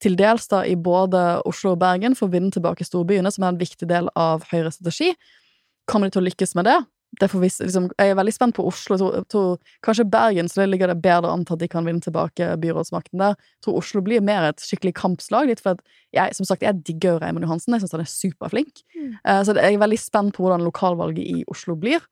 [0.04, 3.54] til dels da i både Oslo og Bergen for å vinne tilbake storbyene, som er
[3.54, 5.12] en viktig del av Høyres strategi.
[5.90, 6.80] Kommer de til å lykkes med det?
[7.18, 8.98] det får vi, liksom, jeg er veldig spent på Oslo.
[9.02, 12.04] Jeg tror, Kanskje Bergen så det ligger det bedre an til at de kan vinne
[12.04, 13.34] tilbake byrådsmakten der.
[13.58, 15.50] Jeg tror Oslo blir mer et skikkelig kampslag.
[15.50, 15.82] Litt for at
[16.16, 17.74] jeg, som sagt, jeg digger jo Raymond Johansen.
[17.76, 18.84] Jeg syns han er superflink.
[18.94, 19.18] Mm.
[19.24, 22.06] Eh, så jeg er veldig spent på hvordan lokalvalget i Oslo blir.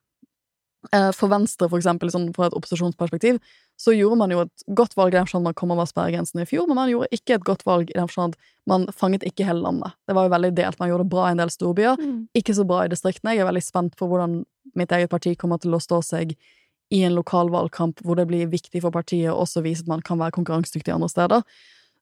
[0.92, 3.40] Eh, for Venstre, for eksempel, sånn fra et opposisjonsperspektiv,
[3.78, 6.48] så gjorde man jo et godt valg i den forstand man kom over sperregrensen i
[6.50, 8.34] fjor, men man gjorde ikke et godt valg i den forstand
[8.68, 9.94] man fanget ikke hele landet.
[10.10, 10.80] Det var jo veldig delt.
[10.82, 12.28] Man gjorde det bra i en del storbyer, Mm.
[12.36, 13.36] ikke så bra i distriktene.
[13.36, 16.36] Jeg er veldig spent på hvordan mitt eget parti kommer til å stå seg
[16.90, 20.02] i en lokal valgkamp hvor det blir viktig for partiet å også vise at man
[20.02, 21.44] kan være konkurransedyktig andre steder.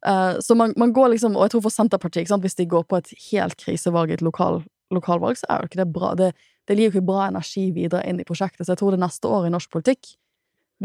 [0.05, 2.83] Uh, så man, man går liksom, og jeg tror for Senterpartiet, sant, hvis de går
[2.85, 4.63] på et helt krisevalg i et lokal,
[4.93, 6.13] lokalvalg, så er jo ikke det bra.
[6.15, 6.33] Det,
[6.67, 9.27] det gir jo ikke bra energi videre inn i prosjektet, så jeg tror det neste
[9.27, 10.15] året i norsk politikk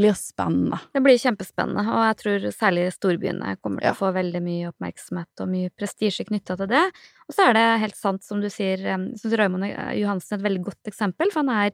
[0.00, 0.80] blir spennende.
[0.96, 3.94] Det blir kjempespennende, og jeg tror særlig storbyene kommer til Ja.
[3.94, 6.84] å få veldig mye oppmerksomhet og mye prestisje knytta til det.
[7.28, 8.78] Og så er det helt sant, som du sier,
[9.20, 9.68] syns Raymond
[10.00, 11.72] Johansen er et veldig godt eksempel, for han er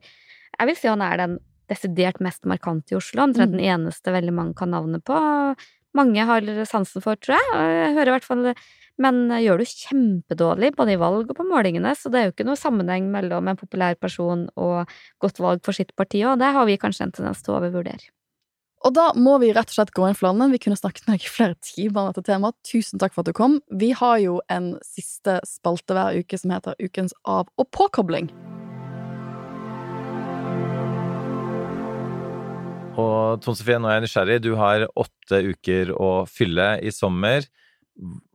[0.57, 3.57] Jeg vil si han er den desidert mest markante i Oslo, omtrent Mm.
[3.59, 5.55] den eneste veldig mange kan navnet på.
[5.93, 7.53] Mange har sansen for, tror jeg.
[7.53, 8.55] Jeg hører i hvert fall
[8.99, 12.47] Men gjør det kjempedårlig, både i valg og på målingene, så det er jo ikke
[12.47, 14.89] noe sammenheng mellom en populær person og
[15.21, 18.09] godt valg for sitt parti, og det har vi kanskje en tendens til å overvurdere.
[18.85, 20.53] Og da må vi rett og slett gå inn for landet.
[20.53, 22.57] Vi kunne snakket med deg i flere timer om dette temaet.
[22.67, 23.57] Tusen takk for at du kom.
[23.73, 28.29] Vi har jo en siste spalte hver uke som heter Ukens av- og påkobling.
[32.97, 34.37] Og Tone Sofie, nå er jeg nysgjerrig.
[34.45, 37.49] Du har åtte uker å fylle i sommer.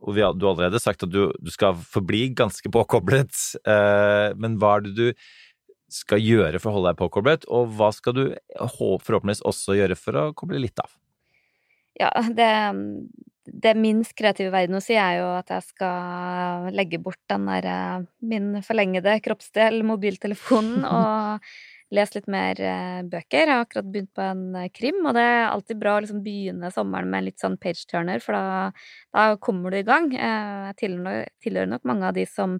[0.03, 3.31] Og har, du har allerede sagt at du, du skal forbli ganske påkoblet.
[3.63, 5.07] Eh, men hva er det du
[5.93, 8.23] skal gjøre for å holde deg påkoblet, og hva skal du
[8.57, 10.91] forhåpentligvis også gjøre for å koble litt av?
[11.99, 12.49] Ja, det,
[13.45, 17.67] det minst kreative verden å si er jo at jeg skal legge bort den der
[17.69, 21.53] eh, min forlengede kroppsdel, mobiltelefonen, og
[21.93, 23.43] lese litt mer eh, bøker.
[23.43, 26.23] Jeg har akkurat begynt på en eh, krim, og det er alltid bra å liksom
[26.25, 28.71] begynne sommeren med litt sånn page-turner, for da,
[29.13, 30.09] da kommer du i gang.
[30.15, 32.57] Jeg tilhører nok mange av de som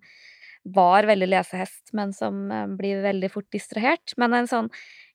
[0.63, 4.13] var veldig lesehest, men som eh, blir veldig fort distrahert.
[4.19, 4.69] Men en sånn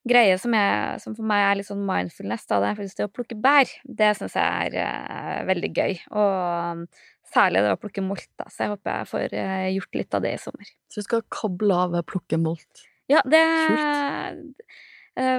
[0.07, 3.07] greie som, jeg, som for meg er litt sånn mindfulness, da, det er faktisk det
[3.07, 3.71] å plukke bær.
[3.83, 5.97] Det syns jeg er eh, veldig gøy.
[6.13, 6.37] Og
[6.77, 6.85] um,
[7.33, 8.47] særlig det å plukke molt, da.
[8.53, 10.71] Så jeg håper jeg får eh, gjort litt av det i sommer.
[10.89, 12.85] Så du skal koble av å plukke molt.
[13.09, 14.37] Ja, det er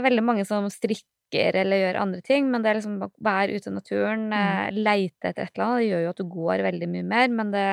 [0.03, 3.71] veldig mange som strikker eller gjør andre ting, men det er liksom å være ute
[3.71, 4.81] i naturen, mm.
[4.83, 7.53] leite etter et eller annet, det gjør jo at du går veldig mye mer, men
[7.55, 7.67] det,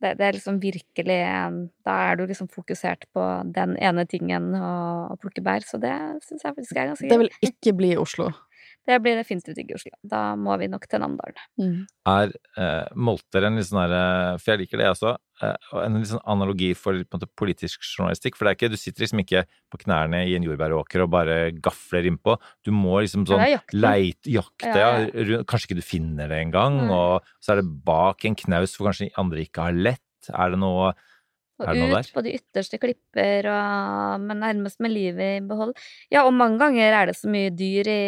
[0.00, 3.24] det, det er liksom virkelig en Da er du liksom fokusert på
[3.54, 5.94] den ene tingen og, og plukke bær, så det
[6.26, 7.12] syns jeg faktisk er ganske gøy.
[7.12, 8.30] Det vil ikke bli i Oslo.
[8.88, 9.92] Det blir definitivt ikke i Oslo.
[10.08, 11.42] Da må vi nok til Namdalen.
[11.60, 11.82] Mm.
[12.10, 15.12] Er eh, Molter en litt sånn her For jeg liker det, jeg også.
[15.42, 18.38] Eh, en sånn analogi for måte, politisk journalistikk.
[18.38, 21.38] For det er ikke, du sitter liksom ikke på knærne i en jordbæråker og bare
[21.62, 22.36] gafler innpå.
[22.66, 25.26] Du må liksom sånn leite, jakte, Ja, ja.
[25.34, 25.42] ja.
[25.48, 26.82] Kanskje ikke du finner det engang.
[26.86, 26.94] Mm.
[26.96, 30.06] Og så er det bak en knaus hvor kanskje andre ikke har lett.
[30.30, 30.92] Er det noe
[31.60, 32.10] Og det ut der?
[32.14, 35.74] på de ytterste klipper, og, men nærmest med livet i behold.
[36.12, 38.00] Ja, og mange ganger er det så mye dyr i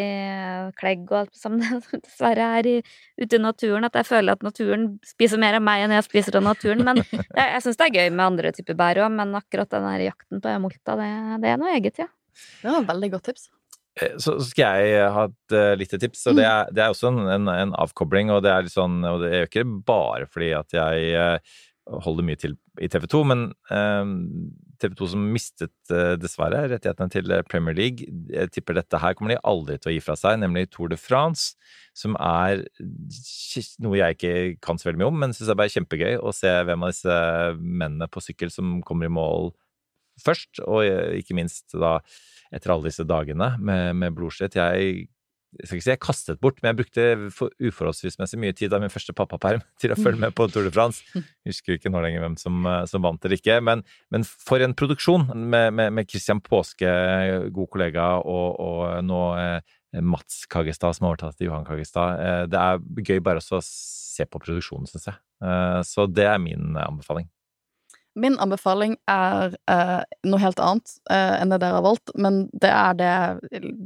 [0.78, 2.76] klegg og alt som det dessverre er i,
[3.20, 6.40] ute i naturen, at jeg føler at naturen spiser mer av meg enn jeg spiser
[6.40, 6.84] av naturen.
[6.88, 9.88] Men jeg, jeg syns det er gøy med andre typer bær òg, men akkurat den
[9.90, 11.10] der jakten på emolta, det,
[11.44, 12.08] det er noe eget, ja.
[12.62, 13.50] Det var et veldig godt tips.
[14.00, 17.12] Eh, Så skal jeg ha et uh, lite tips, og det er, det er også
[17.12, 18.32] en, en, en avkobling.
[18.32, 21.58] Og det er litt sånn, og det er jo ikke bare fordi at jeg eh,
[21.86, 23.48] holder mye til i TV 2, men
[24.82, 29.34] TV 2 som mistet eh, dessverre rettighetene til Premier League, jeg tipper dette her kommer
[29.34, 31.54] de aldri til å gi fra seg, nemlig Tour de France,
[31.98, 32.64] som er
[33.82, 36.52] noe jeg ikke kan så veldig mye om, men syns er bare kjempegøy å se
[36.66, 37.18] hvem av disse
[37.60, 39.52] mennene på sykkel som kommer i mål
[40.22, 40.84] først, og
[41.18, 41.98] ikke minst da
[42.52, 44.58] etter alle disse dagene med, med blodsvett.
[44.58, 45.06] Jeg
[45.60, 48.92] jeg skal ikke si jeg kastet bort, men jeg brukte uforholdsvis mye tid av min
[48.92, 51.04] første pappaperm til å følge med på Tour de France.
[51.12, 53.84] Jeg husker ikke nå lenger hvem som, eh, som vant eller ikke, men,
[54.14, 56.88] men, for en produksjon med, med, med Christian Påske,
[57.52, 62.22] god kollega, og, og nå eh, Mats Kagestad som har overtatt til Johan Kagestad.
[62.22, 65.20] Eh, det er gøy bare å se på produksjonen, syns jeg.
[65.44, 67.28] Eh, så det er min anbefaling.
[68.18, 72.68] Min anbefaling er uh, noe helt annet uh, enn det dere har valgt, men det
[72.68, 73.12] er det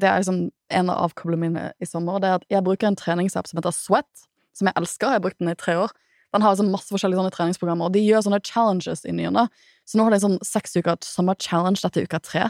[0.00, 2.18] Det er liksom en av avkoblene mine i sommer.
[2.18, 5.12] Det er at jeg bruker en treningsapp som heter Sweat, som jeg elsker.
[5.12, 5.94] Jeg har brukt den i tre år.
[6.34, 9.30] Den har liksom masse forskjellige sånne treningsprogrammer, og de gjør sånne challenges i ny
[9.86, 12.48] Så nå har de sånn seks uker sommer-challenge, Dette er uka tre.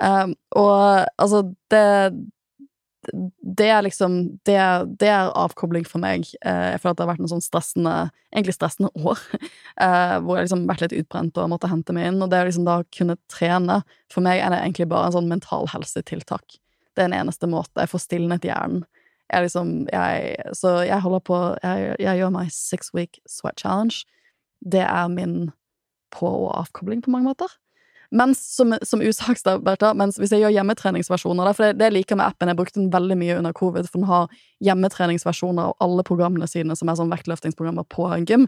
[0.00, 1.42] Um, og altså,
[1.72, 2.14] det
[3.06, 4.58] det er liksom det
[5.00, 6.26] det er, avkobling for meg.
[6.42, 7.94] Eh, jeg føler at det har vært noen sånn stressende
[8.34, 9.20] egentlig stressende år,
[9.80, 12.22] eh, hvor jeg liksom vært litt utbrent og måtte hente meg inn.
[12.24, 13.80] Og det å liksom da kunne trene,
[14.12, 16.58] for meg er det egentlig bare en sånn mental helsetiltak.
[16.96, 17.78] Det er en eneste måte.
[17.78, 18.82] Jeg får stilnet hjernen.
[19.28, 24.06] Jeg liksom, jeg, så jeg holder på jeg, jeg gjør meg six week sweat challenge.
[24.64, 25.50] Det er min
[26.16, 27.52] på- og avkobling på mange måter.
[28.10, 32.48] Mens, som, som usaksdebatter, mens hvis jeg gjør hjemmetreningsversjoner For det, det liker med appen,
[32.48, 34.30] jeg brukte den veldig mye under covid, for den har
[34.64, 38.46] hjemmetreningsversjoner av alle programmene sine som er sånn vektløftingsprogrammer på en gym.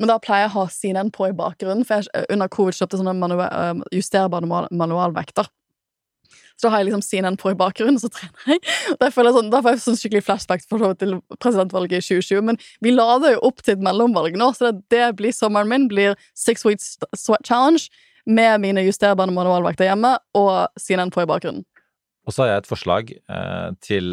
[0.00, 3.00] Men da pleier jeg å ha CNN på i bakgrunnen, for jeg under covid kjøpte
[3.00, 5.48] sånne manual, justerbare manualvekter.
[6.60, 8.60] Så da har jeg liksom CNN på i bakgrunnen, så trener jeg.
[9.00, 12.44] Da får jeg, sånn, da får jeg sånn skikkelig flashback til presidentvalget i 2020.
[12.50, 15.88] Men vi lader jo opp til et mellomvalg nå, så det, det blir sommeren min.
[15.88, 17.88] blir Six Weeks Sweat Challenge
[18.26, 21.64] med mine justerbare manualvakter hjemme og CNN på i bakgrunnen.
[22.28, 24.10] Og så har jeg et forslag eh, til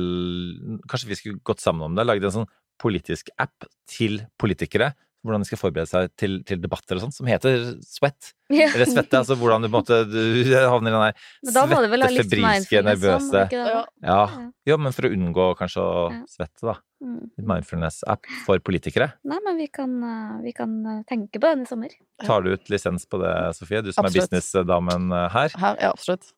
[0.88, 2.06] Kanskje vi skulle gått sammen om det?
[2.08, 2.52] Laget en sånn
[2.82, 4.94] politisk app til politikere.
[5.26, 8.34] Hvordan de skal forberede seg til, til debatter og sånn, som heter Sweat.
[8.54, 8.70] Ja.
[8.70, 10.20] Eller svette, altså hvordan du på en måte du
[10.56, 11.18] havner i den der
[11.52, 13.66] svette, febrilske, nervøse ja.
[14.08, 14.22] ja.
[14.70, 16.78] ja, men for å unngå kanskje å svette, da.
[17.04, 17.28] Mm.
[17.50, 19.12] Mindfulness-app for politikere.
[19.28, 21.94] Nei, men vi kan, eh, vi kan, eh, tenke på den i sommer.
[22.24, 23.84] Tar du ut lisens på det, Sofie?
[23.86, 24.32] Du som absolutt.
[24.32, 25.60] er businessdamen eh, her.
[25.62, 26.32] Her, ja, absolutt.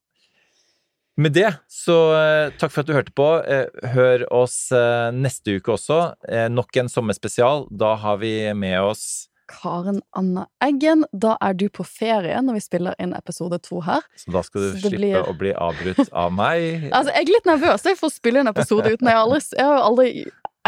[1.20, 1.95] Med det, så
[2.61, 3.28] takk for at du hørte på.
[3.93, 4.70] Hør oss
[5.15, 5.97] neste uke også.
[6.53, 7.65] Nok en sommerspesial.
[7.76, 11.05] Da har vi med oss Karen Anna Eggen.
[11.11, 14.05] Da er du på ferie når vi spiller inn episode to her.
[14.20, 15.17] Så da skal du slippe blir...
[15.24, 16.86] å bli avbrutt av meg?
[16.95, 19.72] altså, jeg er litt nervøs for å spille inn episode uten Jeg har aldri, jeg
[19.72, 20.11] har aldri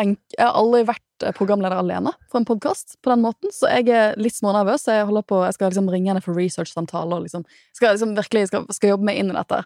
[0.01, 3.89] jeg har aldri vært eh, programleder alene for en podkast på den måten, så jeg
[3.93, 4.87] er litt smånervøs.
[4.89, 7.45] Jeg holder på, jeg skal liksom ringe henne for research-samtaler og liksom,
[7.77, 9.61] skal liksom virkelig skal, skal, jobbe meg inn i dette.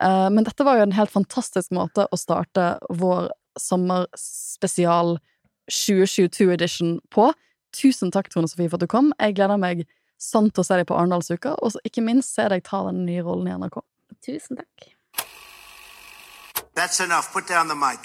[0.00, 3.30] Uh, men dette var jo en helt fantastisk måte å starte vår
[3.60, 5.18] sommerspesial
[5.70, 7.30] 2022-edition på.
[7.76, 9.12] Tusen takk, Tone Sofie, for at du kom.
[9.20, 9.84] Jeg gleder meg
[10.20, 13.24] sånn til å se deg på Arendalsuka, og ikke minst se deg ta den nye
[13.26, 13.82] rollen i NRK.
[14.26, 14.90] Tusen takk.
[16.74, 17.32] That's enough.
[17.32, 18.00] Put down the mic.